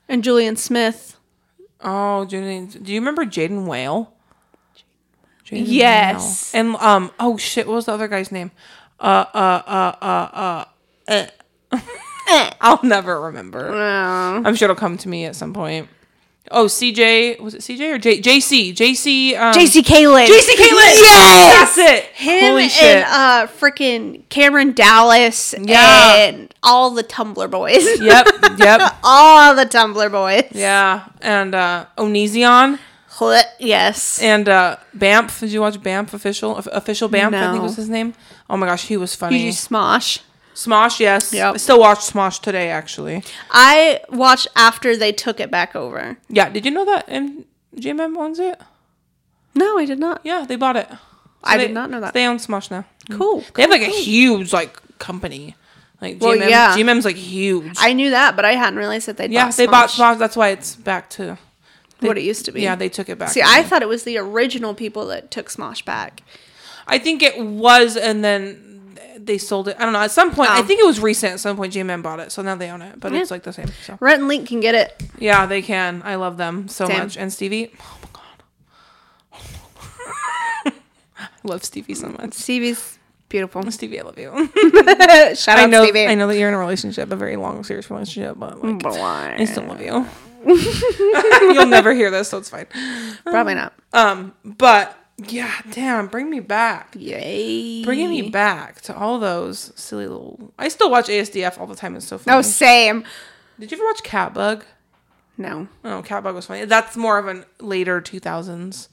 and 0.07 0.23
Julian 0.23 0.55
Smith. 0.55 1.17
Oh, 1.81 2.25
Julian, 2.25 2.67
do 2.67 2.91
you 2.91 2.99
remember 2.99 3.25
Jaden 3.25 3.67
Whale? 3.67 4.13
Jaden 5.45 5.63
Yes. 5.65 6.53
Whale. 6.53 6.65
And 6.65 6.75
um, 6.77 7.11
oh 7.19 7.37
shit, 7.37 7.67
what 7.67 7.75
was 7.75 7.85
the 7.85 7.93
other 7.93 8.07
guy's 8.07 8.31
name? 8.31 8.51
Uh, 8.99 9.25
uh, 9.33 9.61
uh, 9.67 9.95
uh, 10.01 10.29
uh. 10.33 10.65
eh. 11.07 11.29
I'll 12.61 12.83
never 12.83 13.21
remember. 13.21 13.69
Uh, 13.69 14.41
I'm 14.41 14.55
sure 14.55 14.65
it'll 14.65 14.75
come 14.75 14.97
to 14.97 15.09
me 15.09 15.25
at 15.25 15.35
some 15.35 15.53
point. 15.53 15.87
Oh, 16.51 16.65
CJ 16.65 17.39
was 17.39 17.53
it 17.55 17.61
CJ 17.61 17.93
or 17.95 17.97
J, 17.97 18.21
JC? 18.21 18.73
JC. 18.73 19.37
Um, 19.37 19.53
JC 19.53 19.81
Caylen. 19.81 20.25
JC 20.27 20.55
Caylen. 20.55 20.93
Yes! 20.99 21.75
That's 21.75 21.77
it. 21.77 22.03
Him 22.15 22.39
Holy 22.51 22.63
and 22.81 23.03
uh 23.05 23.47
freaking 23.47 24.27
Cameron 24.29 24.71
Dallas 24.73 25.53
Yeah. 25.61 26.15
and 26.15 26.53
all 26.63 26.91
the 26.91 27.03
Tumblr 27.03 27.49
boys. 27.51 27.85
yep. 27.99 28.27
Yep. 28.57 28.95
all 29.03 29.55
the 29.55 29.65
Tumblr 29.65 30.11
boys. 30.11 30.49
Yeah. 30.53 31.05
And 31.21 31.53
uh, 31.53 31.85
Onision 31.97 32.79
Yes. 33.59 34.21
and 34.21 34.47
uh, 34.47 34.77
Bamf. 34.95 35.39
Did 35.39 35.51
you 35.51 35.61
watch 35.61 35.75
Bamf 35.81 36.13
official? 36.13 36.57
Official 36.57 37.09
Bamf, 37.09 37.33
I 37.33 37.51
think 37.51 37.63
was 37.63 37.75
his 37.75 37.89
name. 37.89 38.13
Oh 38.49 38.57
my 38.57 38.67
gosh, 38.67 38.85
he 38.87 38.95
was 38.97 39.15
funny. 39.15 39.39
Did 39.39 39.45
you 39.45 39.51
Smosh? 39.51 40.19
Smosh, 40.57 40.99
yes. 40.99 41.31
Yep. 41.33 41.53
I 41.53 41.57
still 41.57 41.79
watch 41.79 41.99
Smosh 41.99 42.41
today, 42.41 42.69
actually. 42.69 43.23
I 43.51 43.99
watched 44.09 44.47
after 44.55 44.97
they 44.97 45.11
took 45.11 45.39
it 45.39 45.51
back 45.51 45.75
over. 45.75 46.17
Yeah. 46.29 46.49
Did 46.49 46.65
you 46.65 46.71
know 46.71 46.83
that 46.85 47.05
M- 47.07 47.45
GMM 47.75 48.17
owns 48.17 48.39
it? 48.39 48.59
No, 49.53 49.77
I 49.77 49.85
did 49.85 49.99
not. 49.99 50.21
Yeah, 50.23 50.45
they 50.47 50.55
bought 50.55 50.75
it. 50.75 50.87
So 50.89 50.97
I 51.43 51.57
they- 51.57 51.67
did 51.67 51.73
not 51.75 51.91
know 51.91 52.01
that. 52.01 52.15
They 52.15 52.25
own 52.25 52.37
Smosh 52.37 52.71
now. 52.71 52.85
Cool. 53.11 53.43
They 53.53 53.61
have 53.61 53.69
like 53.69 53.83
a 53.83 53.85
huge 53.85 54.51
like 54.51 54.79
company. 54.97 55.55
Like 56.01 56.17
Well, 56.19 56.35
GMM, 56.35 56.49
yeah. 56.49 56.75
GMM's 56.75 57.05
like 57.05 57.15
huge. 57.17 57.75
I 57.77 57.93
knew 57.93 58.09
that, 58.09 58.35
but 58.35 58.43
I 58.43 58.53
hadn't 58.53 58.79
realized 58.79 59.07
that 59.07 59.17
they 59.17 59.27
yeah, 59.29 59.45
bought 59.45 59.55
they 59.57 59.67
bought 59.67 59.89
Smosh. 59.89 60.15
Smosh. 60.15 60.17
That's 60.19 60.35
why 60.35 60.49
it's 60.49 60.75
back 60.75 61.09
to 61.11 61.37
what 61.99 62.17
it 62.17 62.23
used 62.23 62.45
to 62.45 62.51
be. 62.51 62.61
yeah. 62.63 62.75
They 62.75 62.89
took 62.89 63.09
it 63.09 63.19
back. 63.19 63.29
See, 63.29 63.43
I 63.45 63.61
thought 63.61 63.83
it 63.83 63.87
was 63.87 64.05
the 64.05 64.17
original 64.17 64.73
people 64.73 65.05
that 65.07 65.29
took 65.29 65.49
Smosh 65.49 65.85
back. 65.85 66.23
I 66.87 66.97
think 66.97 67.21
it 67.21 67.39
was, 67.39 67.95
and 67.95 68.23
then 68.23 68.76
they 69.27 69.37
sold 69.37 69.67
it. 69.67 69.75
I 69.79 69.83
don't 69.83 69.93
know. 69.93 69.99
At 69.99 70.11
some 70.11 70.33
point, 70.33 70.49
I 70.49 70.61
Oh. 70.61 70.63
think 70.63 70.79
it 70.79 70.85
was 70.85 70.99
recent. 70.99 71.33
At 71.33 71.39
some 71.39 71.55
point, 71.57 71.73
GMM 71.73 72.01
bought 72.01 72.19
it, 72.19 72.31
so 72.31 72.41
now 72.41 72.55
they 72.55 72.69
own 72.69 72.81
it. 72.81 72.99
But 72.99 73.13
it's 73.13 73.29
like 73.29 73.43
the 73.43 73.53
same. 73.53 73.67
So 73.85 73.97
Rhett 73.99 74.17
and 74.19 74.27
Link 74.27 74.47
can 74.47 74.59
get 74.59 74.73
it. 74.73 75.03
yeah, 75.19 75.45
they 75.45 75.61
can. 75.61 76.01
I 76.03 76.15
love 76.15 76.37
them 76.37 76.67
so 76.67 76.87
much. 76.87 77.17
And 77.17 77.31
Stevie, 77.31 77.71
oh 77.79 77.97
my 78.01 78.21
god, 80.63 80.73
I 81.19 81.27
love 81.43 81.63
Stevie 81.63 81.95
so 81.95 82.09
much. 82.09 82.33
Stevie's 82.33 82.97
beautiful. 83.29 83.69
Stevie, 83.71 83.99
I 83.99 84.03
love 84.03 84.17
you. 84.17 84.31
Shout 85.35 85.59
I 85.59 85.63
out 85.63 85.69
know. 85.69 85.83
Stevie. 85.83 86.07
I 86.07 86.15
know 86.15 86.27
that 86.27 86.37
you're 86.37 86.49
in 86.49 86.55
a 86.55 86.59
relationship, 86.59 87.11
a 87.11 87.15
very 87.15 87.35
long, 87.35 87.63
serious 87.63 87.89
relationship, 87.89 88.35
but 88.37 88.63
like, 88.63 88.85
I 88.85 89.45
still 89.45 89.63
love 89.65 89.81
you. 89.81 90.05
You'll 91.53 91.65
never 91.65 91.93
hear 91.93 92.11
this, 92.11 92.29
so 92.29 92.37
it's 92.37 92.49
fine. 92.49 92.67
Probably 93.25 93.55
not. 93.55 93.73
Um, 93.93 94.33
but 94.45 94.95
yeah, 95.17 95.53
damn, 95.71 96.07
bring 96.07 96.29
me 96.29 96.39
back. 96.39 96.93
Yay. 96.97 97.83
Bringing 97.83 98.09
me 98.09 98.29
back 98.29 98.81
to 98.81 98.95
all 98.95 99.19
those 99.19 99.71
silly 99.75 100.07
little. 100.07 100.53
I 100.59 100.67
still 100.67 100.91
watch 100.91 101.07
ASDF 101.07 101.59
all 101.59 101.65
the 101.67 101.75
time. 101.75 101.95
It's 101.95 102.07
so 102.07 102.15
oh, 102.17 102.19
funny. 102.19 102.37
Oh, 102.37 102.41
same. 102.41 103.03
Did 103.59 103.71
you 103.71 103.77
ever 103.77 103.85
watch 103.85 104.03
Catbug? 104.03 104.63
No. 105.37 105.67
Oh, 105.83 106.03
Catbug 106.05 106.33
was 106.35 106.45
funny. 106.45 106.65
That's 106.65 106.95
more 106.95 107.17
of 107.17 107.27
a 107.27 107.45
later 107.59 107.99
2000s, 108.01 108.87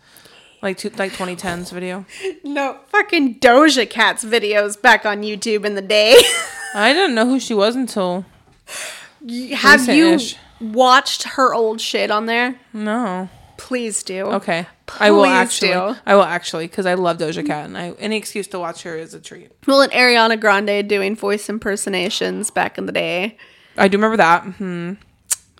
like 0.62 0.78
two, 0.78 0.88
like 0.90 1.12
2010s 1.12 1.72
video. 1.72 2.04
No. 2.44 2.78
Fucking 2.88 3.40
Doja 3.40 3.88
Cat's 3.88 4.24
videos 4.24 4.80
back 4.80 5.04
on 5.04 5.22
YouTube 5.22 5.64
in 5.64 5.74
the 5.74 5.82
day. 5.82 6.16
I 6.74 6.92
didn't 6.92 7.14
know 7.14 7.26
who 7.26 7.40
she 7.40 7.54
was 7.54 7.74
until 7.76 8.24
Have 8.66 9.88
you 9.88 10.12
Recent-ish. 10.12 10.36
watched 10.60 11.22
her 11.24 11.54
old 11.54 11.80
shit 11.80 12.10
on 12.10 12.26
there? 12.26 12.58
no. 12.72 13.28
Please 13.56 14.02
do. 14.02 14.26
Okay, 14.26 14.66
I 15.00 15.10
will 15.10 15.24
actually. 15.26 15.68
do. 15.72 15.96
I 16.06 16.14
will 16.14 16.22
actually 16.22 16.66
because 16.66 16.86
I 16.86 16.94
love 16.94 17.18
Doja 17.18 17.44
Cat, 17.46 17.66
and 17.66 17.76
I 17.78 17.92
any 17.98 18.16
excuse 18.16 18.46
to 18.48 18.58
watch 18.58 18.82
her 18.82 18.96
is 18.96 19.14
a 19.14 19.20
treat. 19.20 19.52
Well, 19.66 19.80
and 19.82 19.92
Ariana 19.92 20.38
Grande 20.40 20.88
doing 20.88 21.14
voice 21.16 21.48
impersonations 21.48 22.50
back 22.50 22.78
in 22.78 22.86
the 22.86 22.92
day. 22.92 23.36
I 23.76 23.88
do 23.88 23.96
remember 23.96 24.16
that. 24.18 24.42
hmm 24.44 24.92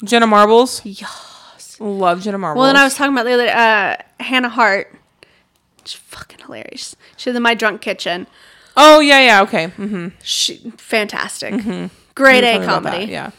Jenna 0.04 0.26
Marbles, 0.26 0.83
Yes. 0.85 1.76
love 1.80 2.20
Jenna 2.22 2.38
Marbles. 2.38 2.61
Well, 2.61 2.68
and 2.68 2.78
I 2.78 2.85
was 2.85 2.94
talking 2.94 3.12
about 3.14 3.24
the 3.24 3.33
other 3.33 3.48
uh, 3.48 3.96
Hannah 4.22 4.48
Hart. 4.48 4.94
She's 5.85 6.00
fucking 6.00 6.40
hilarious. 6.40 6.96
She 7.16 7.30
was 7.30 7.37
in 7.37 7.42
my 7.42 7.54
drunk 7.54 7.80
kitchen. 7.80 8.26
Oh 8.76 9.00
yeah, 9.00 9.20
yeah, 9.20 9.42
okay. 9.42 9.68
Mm-hmm. 9.68 10.09
She 10.22 10.72
fantastic. 10.78 11.54
Great 12.14 12.44
A 12.44 12.64
comedy. 12.64 13.04
yeah. 13.11 13.30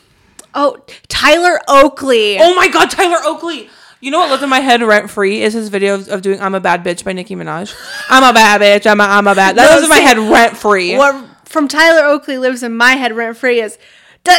Oh, 0.53 0.77
Tyler 1.09 1.59
Oakley. 1.67 2.37
Oh 2.39 2.55
my 2.55 2.69
god, 2.69 2.89
Tyler 2.89 3.17
Oakley. 3.25 3.69
You 4.05 4.11
know 4.11 4.19
what 4.19 4.29
lives 4.29 4.43
in 4.43 4.49
my 4.49 4.59
head 4.59 4.83
rent 4.83 5.09
free 5.09 5.41
is 5.41 5.53
his 5.55 5.69
video 5.69 5.95
of, 5.95 6.07
of 6.09 6.21
doing 6.21 6.39
"I'm 6.39 6.53
a 6.53 6.59
Bad 6.59 6.83
Bitch" 6.83 7.03
by 7.03 7.11
Nicki 7.13 7.35
Minaj. 7.35 7.75
I'm 8.07 8.21
a 8.21 8.31
bad 8.31 8.61
bitch. 8.61 8.85
I'm 8.85 9.01
a 9.01 9.03
I'm 9.03 9.25
a 9.25 9.33
bad. 9.33 9.55
That 9.55 9.65
No, 9.65 9.71
lives 9.71 9.85
in 9.85 9.89
my 9.89 9.97
head 9.97 10.19
rent 10.19 10.55
free. 10.55 10.95
What 10.95 11.25
from 11.45 11.67
Tyler 11.67 12.05
Oakley 12.05 12.37
lives 12.37 12.61
in 12.61 12.77
my 12.77 12.91
head 12.91 13.13
rent 13.13 13.35
free 13.35 13.61
is 13.61 13.79
circus 14.23 14.37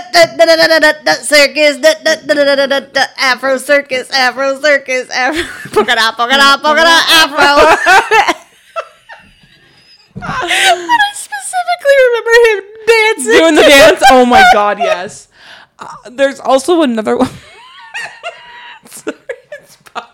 Afro 3.18 3.59
circus 3.59 4.09
Afro 4.12 4.61
circus 4.61 5.11
Afro 5.11 5.42
polka 5.72 5.96
dot 5.96 6.16
polka 6.16 6.37
dot 6.37 6.62
polka 6.62 6.83
dot 6.83 7.05
Afro. 7.11 7.57
I 10.22 11.12
specifically 11.12 11.96
remember 12.07 12.31
him 12.46 12.62
dancing. 12.87 13.38
Doing 13.40 13.55
the 13.57 13.62
dance. 13.62 14.00
Oh 14.12 14.24
my 14.24 14.48
god, 14.52 14.79
yes. 14.79 15.26
Uh, 15.76 15.88
there's 16.12 16.38
also 16.38 16.83
another 16.83 17.16
one. 17.16 17.31
Sorry, 18.88 19.16
it's 19.61 19.76
fine. 19.76 20.05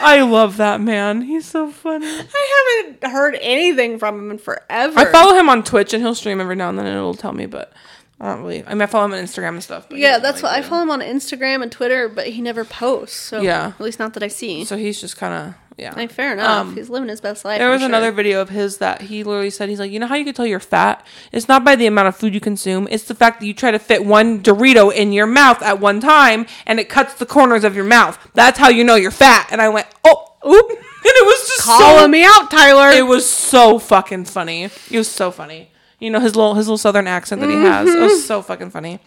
I 0.00 0.20
love 0.22 0.58
that 0.58 0.80
man. 0.80 1.22
He's 1.22 1.44
so 1.44 1.70
funny. 1.70 2.06
I 2.06 2.84
haven't 2.86 3.04
heard 3.10 3.36
anything 3.40 3.98
from 3.98 4.18
him 4.18 4.30
in 4.30 4.38
forever. 4.38 4.98
I 4.98 5.04
follow 5.06 5.34
him 5.34 5.48
on 5.48 5.64
Twitch 5.64 5.92
and 5.92 6.02
he'll 6.02 6.14
stream 6.14 6.40
every 6.40 6.54
now 6.56 6.68
and 6.68 6.78
then 6.78 6.86
and 6.86 6.96
it'll 6.96 7.14
tell 7.14 7.32
me, 7.32 7.46
but 7.46 7.72
I 8.20 8.32
don't 8.32 8.42
really. 8.42 8.64
I 8.64 8.70
mean, 8.74 8.82
I 8.82 8.86
follow 8.86 9.06
him 9.06 9.12
on 9.14 9.18
Instagram 9.18 9.48
and 9.50 9.62
stuff. 9.62 9.88
But 9.88 9.98
yeah, 9.98 10.18
that's 10.18 10.42
really 10.42 10.54
what 10.54 10.64
I 10.64 10.68
follow 10.68 10.82
him 10.82 10.90
on 10.90 11.00
Instagram 11.00 11.62
and 11.62 11.70
Twitter, 11.72 12.08
but 12.08 12.28
he 12.28 12.40
never 12.40 12.64
posts. 12.64 13.16
So 13.16 13.40
Yeah. 13.40 13.72
at 13.78 13.80
least 13.80 13.98
not 13.98 14.14
that 14.14 14.22
I 14.22 14.28
see. 14.28 14.64
So 14.64 14.76
he's 14.76 15.00
just 15.00 15.16
kind 15.16 15.34
of 15.34 15.67
yeah. 15.78 15.94
like, 15.94 16.10
fair 16.10 16.32
enough. 16.32 16.66
Um, 16.66 16.76
He's 16.76 16.90
living 16.90 17.08
his 17.08 17.20
best 17.20 17.44
life. 17.44 17.58
There 17.58 17.70
was 17.70 17.80
sure. 17.80 17.88
another 17.88 18.10
video 18.10 18.40
of 18.40 18.48
his 18.48 18.78
that 18.78 19.02
he 19.02 19.22
literally 19.22 19.50
said 19.50 19.68
he's 19.68 19.78
like, 19.78 19.92
you 19.92 20.00
know 20.00 20.06
how 20.06 20.16
you 20.16 20.24
can 20.24 20.34
tell 20.34 20.46
you're 20.46 20.58
fat? 20.58 21.06
It's 21.30 21.48
not 21.48 21.64
by 21.64 21.76
the 21.76 21.86
amount 21.86 22.08
of 22.08 22.16
food 22.16 22.34
you 22.34 22.40
consume. 22.40 22.88
It's 22.90 23.04
the 23.04 23.14
fact 23.14 23.40
that 23.40 23.46
you 23.46 23.54
try 23.54 23.70
to 23.70 23.78
fit 23.78 24.04
one 24.04 24.42
Dorito 24.42 24.92
in 24.92 25.12
your 25.12 25.26
mouth 25.26 25.62
at 25.62 25.78
one 25.80 26.00
time 26.00 26.46
and 26.66 26.80
it 26.80 26.88
cuts 26.88 27.14
the 27.14 27.26
corners 27.26 27.64
of 27.64 27.76
your 27.76 27.84
mouth. 27.84 28.18
That's 28.34 28.58
how 28.58 28.68
you 28.68 28.82
know 28.82 28.96
you're 28.96 29.10
fat. 29.10 29.48
And 29.50 29.62
I 29.62 29.68
went, 29.68 29.86
oh, 30.04 30.34
oop, 30.46 30.70
and 30.70 30.78
it 31.04 31.26
was 31.26 31.48
just 31.48 31.62
calling 31.62 32.04
so, 32.04 32.08
me 32.08 32.24
out, 32.24 32.50
Tyler. 32.50 32.90
It 32.90 33.06
was 33.06 33.28
so 33.28 33.78
fucking 33.78 34.24
funny. 34.24 34.64
It 34.64 34.98
was 34.98 35.10
so 35.10 35.30
funny. 35.30 35.70
You 36.00 36.10
know 36.10 36.20
his 36.20 36.36
little 36.36 36.54
his 36.54 36.68
little 36.68 36.78
southern 36.78 37.08
accent 37.08 37.40
that 37.40 37.50
he 37.50 37.56
has. 37.56 37.92
It 37.92 38.00
was 38.00 38.24
so 38.24 38.40
fucking 38.40 38.70
funny. 38.70 39.00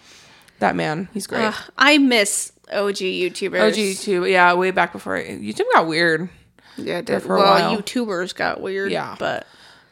That 0.60 0.75
man, 0.75 1.07
he's 1.13 1.25
great. 1.25 1.45
Ugh, 1.45 1.55
I 1.77 1.97
miss 1.97 2.51
OG 2.71 2.95
YouTubers. 2.95 3.69
OG 3.69 3.75
YouTube, 3.75 4.29
yeah, 4.29 4.53
way 4.53 4.71
back 4.71 4.91
before 4.91 5.17
YouTube 5.17 5.65
got 5.73 5.88
weird. 5.88 6.29
Yeah, 6.77 7.01
did. 7.01 7.21
for 7.21 7.36
a 7.36 7.39
well, 7.39 7.53
while. 7.71 7.77
YouTubers 7.81 8.34
got 8.36 8.62
weird. 8.62 8.91
Yeah. 8.91 9.15
but 9.19 9.45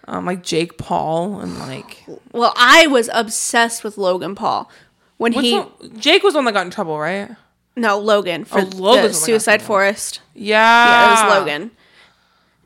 Um, 0.07 0.25
like 0.25 0.43
Jake 0.43 0.77
Paul 0.77 1.39
and 1.39 1.59
like 1.59 2.03
well, 2.31 2.53
I 2.57 2.87
was 2.87 3.09
obsessed 3.13 3.83
with 3.83 3.97
Logan 3.97 4.35
Paul 4.35 4.69
when 5.17 5.33
What's 5.33 5.47
he 5.47 5.63
Jake 5.99 6.23
was 6.23 6.33
the 6.33 6.37
one 6.39 6.45
that 6.45 6.53
got 6.53 6.65
in 6.65 6.71
trouble, 6.71 6.97
right? 6.99 7.29
no 7.75 7.97
Logan 7.99 8.43
for 8.45 8.59
Oh, 8.59 8.63
Logan's 8.63 8.73
the 8.75 8.81
one 8.81 8.95
the 9.01 9.07
that 9.07 9.07
got 9.09 9.15
Suicide. 9.25 9.61
Forest. 9.61 10.21
Yeah, 10.33 10.85
Yeah, 10.89 11.07
it 11.07 11.11
was 11.29 11.39
Logan. 11.39 11.71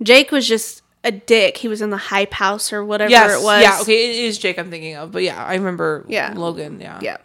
Jake 0.01 0.31
was 0.31 0.47
just 0.47 0.81
a 1.03 1.11
dick. 1.11 1.57
He 1.57 1.67
was 1.67 1.81
in 1.81 1.89
the 1.89 1.97
hype 1.97 2.33
house 2.33 2.71
or 2.73 2.83
whatever 2.85 3.11
Yes, 3.11 3.39
it 3.41 3.43
was. 3.43 3.61
yeah, 3.61 3.79
okay, 3.81 4.09
it 4.09 4.25
is 4.25 4.37
Jake 4.39 4.57
I'm 4.57 4.69
thinking 4.71 4.95
of, 4.95 5.11
but 5.11 5.21
yeah, 5.23 5.43
I 5.43 5.55
remember. 5.55 6.05
Yeah. 6.07 6.33
Logan. 6.35 6.79
Yeah, 6.79 6.99
Yeah. 7.01 7.17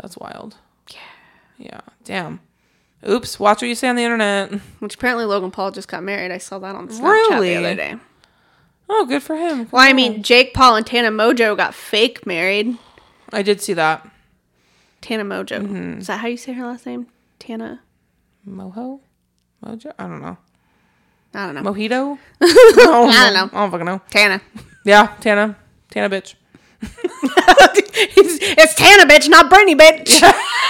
that's 0.00 0.16
wild. 0.16 0.56
Yeah, 0.90 0.98
yeah, 1.58 1.80
damn. 2.04 2.40
Oops, 3.08 3.38
watch 3.38 3.60
what 3.60 3.68
you 3.68 3.74
say 3.74 3.88
on 3.88 3.96
the 3.96 4.02
internet. 4.02 4.52
Which 4.78 4.94
apparently 4.94 5.24
Logan 5.26 5.50
Paul 5.50 5.70
just 5.70 5.88
got 5.88 6.02
married. 6.02 6.30
I 6.30 6.38
saw 6.38 6.58
that 6.60 6.74
on 6.74 6.88
Snapchat 6.88 7.02
Really? 7.02 7.48
the 7.50 7.56
other 7.56 7.74
day. 7.74 7.96
Oh, 8.88 9.06
good 9.06 9.22
for 9.22 9.36
him. 9.36 9.68
Well, 9.70 9.82
I 9.82 9.92
mean, 9.92 10.22
Jake 10.22 10.54
Paul 10.54 10.76
and 10.76 10.86
Tana 10.86 11.10
Mojo 11.10 11.56
got 11.56 11.74
fake 11.74 12.26
married. 12.26 12.76
I 13.32 13.42
did 13.42 13.60
see 13.60 13.72
that. 13.74 14.08
Tana 15.00 15.24
Mojo. 15.24 15.60
Mm-hmm. 15.62 15.98
Is 16.00 16.06
that 16.06 16.20
how 16.20 16.28
you 16.28 16.36
say 16.36 16.52
her 16.52 16.66
last 16.66 16.86
name? 16.86 17.06
Tana? 17.38 17.80
Moho, 18.48 19.00
Mojo. 19.64 19.92
I 19.98 20.02
don't 20.06 20.22
know. 20.22 20.36
I 21.34 21.46
don't 21.46 21.54
know. 21.56 21.72
Mojito. 21.72 22.18
I 22.40 22.72
don't 22.76 23.10
I 23.10 23.32
don't 23.32 23.34
know. 23.34 23.58
I 23.58 23.60
don't 23.62 23.70
fucking 23.70 23.86
know. 23.86 24.00
Tana. 24.10 24.40
Yeah, 24.84 25.14
Tana. 25.20 25.56
Tana, 25.90 26.08
bitch. 26.10 26.34
it's, 26.82 28.38
it's 28.62 28.74
Tana, 28.74 29.04
bitch, 29.06 29.28
not 29.28 29.48
Brittany, 29.50 29.74
bitch. 29.74 30.20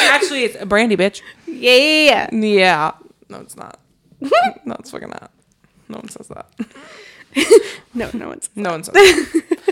Actually, 0.00 0.44
it's 0.44 0.56
a 0.60 0.66
brandy, 0.66 0.96
bitch. 0.96 1.22
yeah. 1.46 2.28
Yeah. 2.32 2.92
No, 3.28 3.38
it's 3.38 3.56
not. 3.56 3.78
no, 4.20 4.76
it's 4.78 4.90
fucking 4.90 5.08
not. 5.08 5.30
No 5.88 5.96
one 5.98 6.08
says 6.08 6.28
that. 6.28 6.46
No, 7.94 8.10
no 8.12 8.28
one's 8.28 8.50
No 8.56 8.70
one 8.70 8.82
says 8.84 8.94
that. 8.94 9.62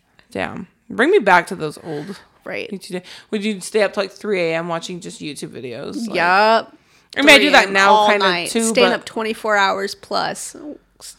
Damn. 0.30 0.66
Bring 0.90 1.10
me 1.10 1.18
back 1.18 1.46
to 1.48 1.54
those 1.56 1.78
old 1.78 2.20
right. 2.44 2.68
YouTube. 2.70 3.04
Would 3.30 3.44
you 3.44 3.60
stay 3.60 3.82
up 3.82 3.92
to 3.94 4.00
like 4.00 4.10
3 4.12 4.40
a.m. 4.40 4.68
watching 4.68 5.00
just 5.00 5.20
YouTube 5.20 5.50
videos? 5.50 6.06
Like- 6.06 6.16
yup. 6.16 6.76
I 7.16 7.22
mean, 7.22 7.30
I 7.30 7.38
do 7.38 7.50
that 7.52 7.70
now 7.70 8.06
kind 8.08 8.22
of 8.22 8.50
too. 8.50 8.62
Staying 8.64 8.92
up 8.92 9.04
24 9.04 9.56
hours 9.56 9.94
plus 9.94 10.56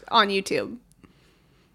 on 0.08 0.28
YouTube. 0.28 0.76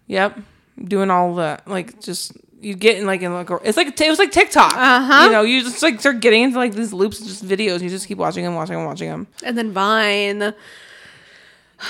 Yep. 0.06 0.38
doing 0.84 1.10
all 1.10 1.34
the 1.34 1.58
like 1.66 2.00
just 2.00 2.32
you 2.62 2.74
get 2.74 2.96
in 2.96 3.06
like 3.06 3.22
in 3.22 3.32
like 3.34 3.50
a, 3.50 3.56
it's 3.64 3.76
like 3.76 4.00
it 4.00 4.10
was 4.10 4.18
like 4.18 4.32
TikTok. 4.32 4.74
Uh-huh. 4.74 5.24
You 5.24 5.32
know, 5.32 5.42
you 5.42 5.62
just 5.62 5.82
like 5.82 6.00
start 6.00 6.20
getting 6.20 6.42
into 6.42 6.58
like 6.58 6.74
these 6.74 6.92
loops 6.92 7.20
of 7.20 7.26
just 7.26 7.44
videos. 7.46 7.80
You 7.80 7.88
just 7.88 8.06
keep 8.06 8.18
watching 8.18 8.44
them, 8.44 8.54
watching 8.54 8.76
them, 8.76 8.84
watching 8.84 9.08
them. 9.08 9.26
And 9.42 9.58
then 9.58 9.72
Vine. 9.72 10.54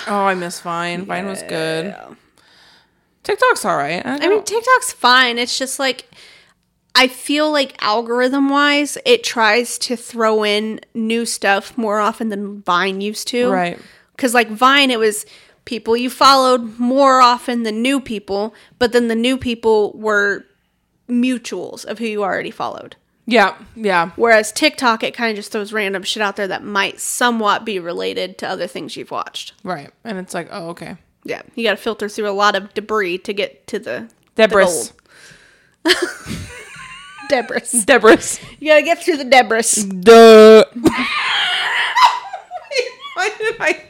Oh, 0.06 0.24
I 0.24 0.34
miss 0.34 0.60
Vine. 0.60 1.04
Vine 1.04 1.26
was 1.26 1.42
good. 1.42 1.94
TikTok's 3.22 3.64
all 3.64 3.76
right. 3.76 4.02
I 4.04 4.28
mean, 4.28 4.42
TikTok's 4.42 4.92
fine. 4.92 5.38
It's 5.38 5.58
just 5.58 5.78
like 5.78 6.08
I 6.94 7.08
feel 7.08 7.50
like 7.50 7.82
algorithm 7.82 8.48
wise, 8.48 8.98
it 9.04 9.24
tries 9.24 9.78
to 9.78 9.96
throw 9.96 10.44
in 10.44 10.80
new 10.94 11.24
stuff 11.24 11.76
more 11.78 12.00
often 12.00 12.28
than 12.28 12.62
Vine 12.62 13.00
used 13.00 13.28
to. 13.28 13.50
right. 13.50 13.78
Because 14.16 14.34
like 14.34 14.48
Vine, 14.50 14.90
it 14.90 14.98
was 14.98 15.24
people 15.64 15.96
you 15.96 16.10
followed 16.10 16.78
more 16.78 17.20
often 17.20 17.62
than 17.62 17.82
new 17.82 18.00
people, 18.00 18.54
but 18.78 18.92
then 18.92 19.08
the 19.08 19.14
new 19.14 19.38
people 19.38 19.92
were 19.94 20.44
mutuals 21.12 21.84
of 21.84 21.98
who 21.98 22.06
you 22.06 22.22
already 22.24 22.50
followed. 22.50 22.96
Yeah, 23.24 23.56
yeah, 23.76 24.10
Whereas 24.16 24.50
TikTok, 24.50 25.04
it 25.04 25.14
kind 25.14 25.30
of 25.30 25.36
just 25.36 25.52
throws 25.52 25.72
random 25.72 26.02
shit 26.02 26.20
out 26.22 26.34
there 26.34 26.48
that 26.48 26.64
might 26.64 26.98
somewhat 26.98 27.64
be 27.64 27.78
related 27.78 28.36
to 28.38 28.48
other 28.48 28.66
things 28.66 28.96
you've 28.96 29.12
watched. 29.12 29.52
right. 29.62 29.90
And 30.02 30.18
it's 30.18 30.34
like, 30.34 30.48
oh, 30.50 30.70
okay. 30.70 30.96
Yeah, 31.24 31.42
you 31.54 31.62
got 31.62 31.70
to 31.70 31.76
filter 31.76 32.08
through 32.08 32.28
a 32.28 32.32
lot 32.32 32.56
of 32.56 32.74
debris 32.74 33.18
to 33.18 33.32
get 33.32 33.64
to 33.68 33.78
the 33.78 34.08
Debris. 34.34 34.90
debris. 37.28 37.82
Debris. 37.84 38.38
You 38.58 38.68
got 38.70 38.76
to 38.76 38.82
get 38.82 39.04
through 39.04 39.18
the 39.18 39.24
debris. 39.24 39.84
Duh. 40.00 40.64
Why 43.14 43.30
did 43.38 43.54
I? 43.60 43.84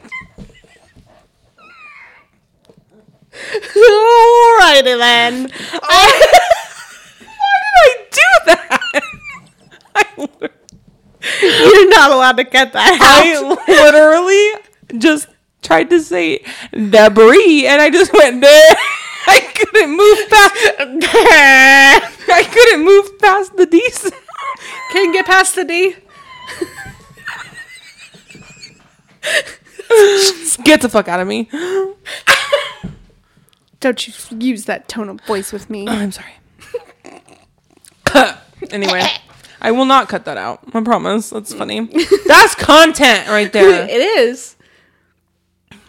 Alrighty 3.75 4.97
then. 4.97 5.43
Did 5.43 5.53
I 7.75 8.05
do 8.11 8.29
that? 8.45 8.79
I, 9.95 10.03
lit- 10.17 10.73
You're 11.41 11.82
not 11.95 12.11
allowed 12.11 12.37
to 12.37 12.45
cut 12.45 12.73
that 12.73 12.93
out. 12.93 13.01
I 13.01 13.67
literally 13.67 14.99
just 14.99 15.27
tried 15.61 15.89
to 15.89 16.01
say 16.01 16.43
debris, 16.73 17.67
and 17.67 17.81
I 17.81 17.89
just 17.89 18.13
went 18.13 18.41
there. 18.41 18.75
I 19.25 19.39
couldn't 19.55 19.91
move 19.95 20.29
past. 20.29 20.53
I 22.29 22.43
couldn't 22.51 22.83
move 22.83 23.17
past 23.19 23.55
the 23.55 23.65
D. 23.65 23.81
Can't 24.91 25.13
get 25.13 25.25
past 25.25 25.55
the 25.55 25.63
D. 25.63 25.95
Get 30.63 30.81
the 30.81 30.89
fuck 30.89 31.07
out 31.07 31.19
of 31.21 31.27
me. 31.27 31.49
Don't 33.79 34.07
you 34.07 34.13
use 34.37 34.65
that 34.65 34.87
tone 34.87 35.09
of 35.09 35.21
voice 35.21 35.53
with 35.53 35.69
me. 35.69 35.85
Oh, 35.87 35.91
I'm 35.91 36.11
sorry. 36.11 36.33
anyway, 38.71 39.07
I 39.65 39.71
will 39.71 39.85
not 39.85 40.09
cut 40.09 40.25
that 40.25 40.37
out. 40.37 40.59
I 40.73 40.81
promise. 40.81 41.29
That's 41.29 41.53
funny. 41.53 41.89
That's 42.27 42.53
content 42.55 43.29
right 43.29 43.51
there. 43.53 43.85
It 43.89 43.91
is. 44.01 44.55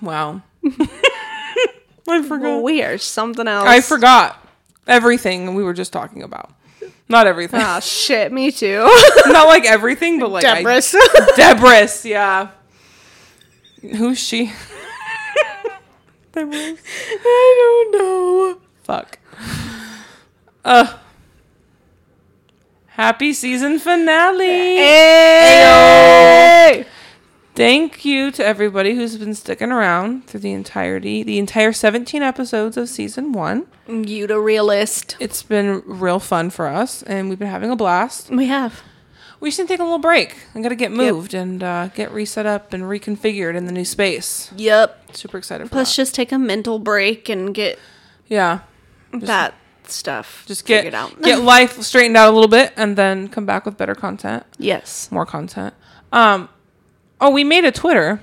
Wow. 0.01 0.43
I 2.09 2.23
forgot. 2.23 2.63
We 2.63 2.83
are 2.83 2.97
something 2.99 3.49
else. 3.49 3.67
I 3.67 3.81
forgot 3.81 4.47
everything 4.87 5.55
we 5.55 5.65
were 5.65 5.73
just 5.75 5.93
talking 5.93 6.23
about. 6.23 6.53
Not 7.09 7.27
everything. 7.27 7.61
Ah, 7.63 7.81
shit, 7.81 8.33
me 8.33 8.51
too. 8.53 8.79
Not 9.27 9.47
like 9.49 9.65
everything, 9.67 10.21
but 10.21 10.31
like 10.31 10.45
I- 10.45 10.59
Debris. 10.63 10.93
Debris, 11.37 12.11
yeah. 12.11 12.49
Who's 13.97 14.19
she? 14.19 14.53
Debris. 16.33 16.77
I 17.25 17.89
don't 17.91 17.99
know. 17.99 18.61
Fuck. 18.85 19.19
Uh. 20.65 20.99
Happy 22.95 23.33
season 23.33 23.81
finale. 23.81 24.77
Hey! 24.77 26.07
Thank 27.57 28.05
you 28.05 28.31
to 28.31 28.47
everybody 28.47 28.95
who's 28.95 29.17
been 29.17 29.35
sticking 29.35 29.73
around 29.73 30.29
through 30.29 30.39
the 30.39 30.53
entirety, 30.53 31.25
the 31.25 31.41
entire 31.41 31.73
17 31.73 32.23
episodes 32.23 32.77
of 32.77 32.89
season 32.89 33.33
one. 33.33 33.67
You 33.89 34.29
the 34.29 34.39
realist. 34.39 35.17
It's 35.19 35.43
been 35.43 35.83
real 35.85 36.21
fun 36.21 36.51
for 36.51 36.69
us, 36.69 37.03
and 37.03 37.29
we've 37.29 37.39
been 37.41 37.49
having 37.49 37.73
a 37.73 37.75
blast. 37.75 38.31
We 38.31 38.47
have. 38.47 38.85
We 39.41 39.51
should 39.51 39.67
take 39.67 39.81
a 39.81 39.83
little 39.83 39.99
break. 39.99 40.37
I 40.55 40.61
gotta 40.61 40.77
get 40.77 40.93
moved 40.93 41.35
and 41.35 41.65
uh, 41.65 41.89
get 41.89 42.13
reset 42.13 42.47
up 42.47 42.73
and 42.73 42.85
reconfigured 42.85 43.57
in 43.57 43.67
the 43.67 43.73
new 43.73 43.85
space. 43.85 44.53
Yep. 44.55 45.17
Super 45.17 45.39
excited 45.39 45.69
for 45.69 45.75
Let's 45.75 45.91
that. 45.91 46.03
just 46.03 46.15
take 46.15 46.31
a 46.31 46.39
mental 46.39 46.79
break 46.79 47.29
and 47.29 47.53
get 47.53 47.77
yeah, 48.29 48.61
that 49.13 49.55
stuff 49.91 50.45
just 50.47 50.67
get 50.67 50.85
figured 50.85 50.95
out. 50.95 51.21
get 51.23 51.41
life 51.43 51.81
straightened 51.83 52.17
out 52.17 52.31
a 52.31 52.35
little 52.35 52.49
bit, 52.49 52.73
and 52.77 52.97
then 52.97 53.29
come 53.29 53.47
back 53.47 53.65
with 53.65 53.77
better 53.77 53.95
content, 53.95 54.45
yes. 54.59 55.11
more 55.11 55.27
content. 55.27 55.75
Um, 56.13 56.49
oh, 57.21 57.31
we 57.31 57.45
made 57.45 57.65
a 57.65 57.73
Twitter. 57.73 58.21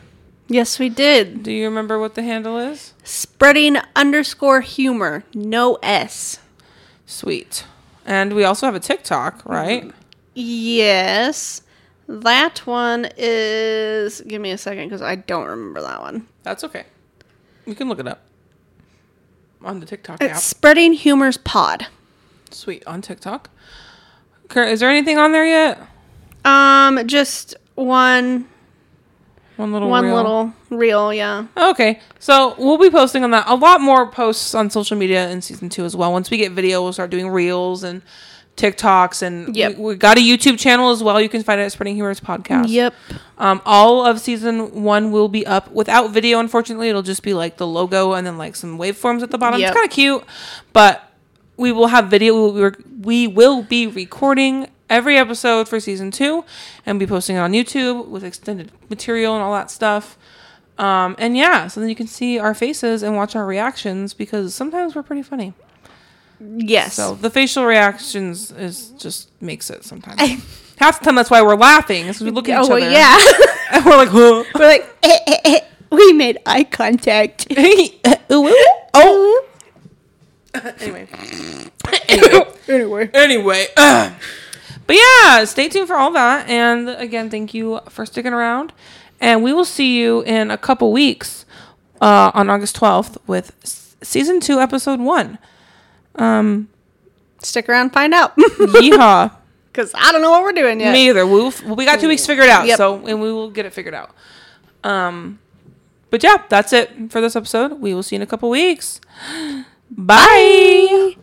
Yes, 0.47 0.79
we 0.79 0.89
did. 0.89 1.43
Do 1.43 1.51
you 1.51 1.65
remember 1.65 1.99
what 1.99 2.15
the 2.15 2.23
handle 2.23 2.57
is? 2.57 2.93
Spreading 3.03 3.77
underscore 3.95 4.61
humor. 4.61 5.23
No 5.33 5.75
S. 5.81 6.39
Sweet. 7.05 7.65
And 8.05 8.33
we 8.33 8.43
also 8.43 8.65
have 8.65 8.75
a 8.75 8.79
TikTok, 8.79 9.45
right? 9.45 9.91
Yes. 10.33 11.61
That 12.07 12.65
one 12.67 13.07
is. 13.15 14.21
Give 14.21 14.41
me 14.41 14.51
a 14.51 14.57
second 14.57 14.85
because 14.85 15.01
I 15.01 15.15
don't 15.15 15.47
remember 15.47 15.81
that 15.81 16.01
one. 16.01 16.27
That's 16.43 16.63
okay. 16.65 16.85
You 17.65 17.75
can 17.75 17.87
look 17.87 17.99
it 17.99 18.07
up 18.07 18.21
on 19.63 19.79
the 19.79 19.85
TikTok 19.85 20.21
It's 20.21 20.33
app. 20.33 20.39
Spreading 20.41 20.93
Humor's 20.93 21.37
Pod. 21.37 21.87
Sweet 22.51 22.85
on 22.85 23.01
TikTok. 23.01 23.49
Is 24.55 24.79
there 24.81 24.89
anything 24.89 25.17
on 25.17 25.31
there 25.31 25.45
yet? 25.45 25.79
Um, 26.43 27.07
just 27.07 27.55
one, 27.75 28.47
One 29.55 29.71
little 29.71 29.89
one 29.89 30.05
reel? 30.05 30.15
little 30.15 30.53
reel. 30.69 31.13
Yeah. 31.13 31.45
Okay, 31.55 31.99
so 32.19 32.55
we'll 32.57 32.77
be 32.77 32.89
posting 32.89 33.23
on 33.23 33.31
that. 33.31 33.47
A 33.47 33.55
lot 33.55 33.79
more 33.79 34.11
posts 34.11 34.53
on 34.53 34.69
social 34.69 34.97
media 34.97 35.29
in 35.29 35.41
season 35.41 35.69
two 35.69 35.85
as 35.85 35.95
well. 35.95 36.11
Once 36.11 36.29
we 36.29 36.37
get 36.37 36.51
video, 36.51 36.81
we'll 36.83 36.91
start 36.93 37.11
doing 37.11 37.29
reels 37.29 37.83
and 37.83 38.01
TikToks, 38.57 39.21
and 39.21 39.55
Yep. 39.55 39.77
we, 39.77 39.83
we 39.83 39.95
got 39.95 40.17
a 40.17 40.21
YouTube 40.21 40.59
channel 40.59 40.91
as 40.91 41.01
well. 41.01 41.19
You 41.19 41.29
can 41.29 41.41
find 41.43 41.59
it 41.59 41.63
at 41.63 41.71
Spreading 41.71 41.95
Humors 41.95 42.19
Podcast. 42.19 42.65
Yep. 42.67 42.93
Um, 43.37 43.61
all 43.65 44.05
of 44.05 44.19
season 44.19 44.83
one 44.83 45.11
will 45.11 45.27
be 45.29 45.45
up 45.47 45.71
without 45.71 46.11
video. 46.11 46.39
Unfortunately, 46.39 46.89
it'll 46.89 47.01
just 47.01 47.23
be 47.23 47.33
like 47.33 47.57
the 47.57 47.65
logo 47.67 48.13
and 48.13 48.25
then 48.27 48.37
like 48.37 48.55
some 48.55 48.77
waveforms 48.77 49.23
at 49.23 49.31
the 49.31 49.37
bottom. 49.37 49.59
Yep. 49.59 49.69
It's 49.69 49.75
kind 49.75 49.85
of 49.89 49.93
cute, 49.93 50.23
but 50.73 51.11
we 51.57 51.71
will 51.71 51.87
have 51.87 52.07
video. 52.07 52.33
We 52.51 52.61
will, 52.61 52.71
we 53.01 53.27
will 53.27 53.63
be 53.63 53.87
recording 53.87 54.67
every 54.89 55.17
episode 55.17 55.67
for 55.69 55.79
season 55.79 56.11
two 56.11 56.43
and 56.85 56.99
be 56.99 57.07
posting 57.07 57.37
it 57.37 57.39
on 57.39 57.53
YouTube 57.53 58.07
with 58.09 58.23
extended 58.23 58.71
material 58.89 59.33
and 59.33 59.41
all 59.43 59.53
that 59.53 59.71
stuff. 59.71 60.17
Um, 60.77 61.15
and 61.17 61.37
yeah, 61.37 61.67
so 61.67 61.79
then 61.79 61.89
you 61.89 61.95
can 61.95 62.07
see 62.07 62.37
our 62.39 62.53
faces 62.53 63.01
and 63.03 63.15
watch 63.15 63.35
our 63.35 63.45
reactions 63.45 64.13
because 64.13 64.53
sometimes 64.53 64.95
we're 64.95 65.03
pretty 65.03 65.21
funny. 65.23 65.53
Yes. 66.43 66.95
So 66.95 67.15
the 67.15 67.29
facial 67.29 67.65
reactions 67.65 68.51
is 68.51 68.89
just 68.91 69.29
makes 69.41 69.69
it 69.69 69.83
sometimes. 69.83 70.19
Half 70.77 70.99
the 70.99 71.05
time 71.05 71.15
that's 71.15 71.29
why 71.29 71.41
we're 71.43 71.55
laughing. 71.55 72.07
Is 72.07 72.21
we 72.21 72.31
look 72.31 72.49
at 72.49 72.59
oh 72.59 72.63
each 72.63 72.69
well, 72.69 72.81
other. 72.81 72.91
yeah. 72.91 73.17
and 73.71 73.85
we're 73.85 73.97
like, 73.97 74.09
huh. 74.09 74.43
We're 74.55 74.67
like, 74.67 74.97
eh, 75.03 75.19
eh, 75.27 75.37
eh. 75.45 75.59
we 75.91 76.13
made 76.13 76.39
eye 76.45 76.63
contact. 76.63 77.47
oh. 78.29 79.45
anyway. 80.55 81.07
anyway. 82.09 82.45
anyway. 82.67 83.09
Anyway. 83.13 83.67
uh, 83.77 84.11
but 84.87 84.95
yeah, 84.95 85.43
stay 85.45 85.69
tuned 85.69 85.87
for 85.87 85.95
all 85.95 86.11
that. 86.13 86.49
And 86.49 86.89
again, 86.89 87.29
thank 87.29 87.53
you 87.53 87.79
for 87.89 88.05
sticking 88.05 88.33
around. 88.33 88.73
And 89.19 89.43
we 89.43 89.53
will 89.53 89.65
see 89.65 89.99
you 89.99 90.21
in 90.21 90.49
a 90.49 90.57
couple 90.57 90.91
weeks 90.91 91.45
uh, 92.01 92.31
on 92.33 92.49
August 92.49 92.75
12th 92.79 93.17
with 93.27 93.55
s- 93.63 93.95
season 94.01 94.39
two, 94.39 94.59
episode 94.59 94.99
one. 94.99 95.37
Um, 96.15 96.69
Stick 97.43 97.67
around, 97.69 97.91
find 97.91 98.13
out. 98.13 98.35
yeehaw. 98.37 99.35
Because 99.71 99.91
I 99.95 100.11
don't 100.11 100.21
know 100.21 100.31
what 100.31 100.43
we're 100.43 100.51
doing 100.51 100.79
yet. 100.79 100.91
Me 100.91 101.09
either. 101.09 101.25
We'll, 101.25 101.53
we 101.65 101.85
got 101.85 101.99
two 101.99 102.07
weeks 102.07 102.25
figured 102.25 102.49
out. 102.49 102.67
Yep. 102.67 102.77
So, 102.77 103.05
and 103.07 103.21
we 103.21 103.31
will 103.31 103.49
get 103.49 103.65
it 103.65 103.73
figured 103.73 103.93
out. 103.93 104.13
Um, 104.83 105.39
but 106.09 106.23
yeah, 106.23 106.43
that's 106.49 106.73
it 106.73 107.11
for 107.11 107.21
this 107.21 107.35
episode. 107.35 107.79
We 107.79 107.93
will 107.93 108.03
see 108.03 108.15
you 108.15 108.17
in 108.17 108.21
a 108.21 108.27
couple 108.27 108.49
weeks. 108.49 108.99
Bye. 109.91 111.15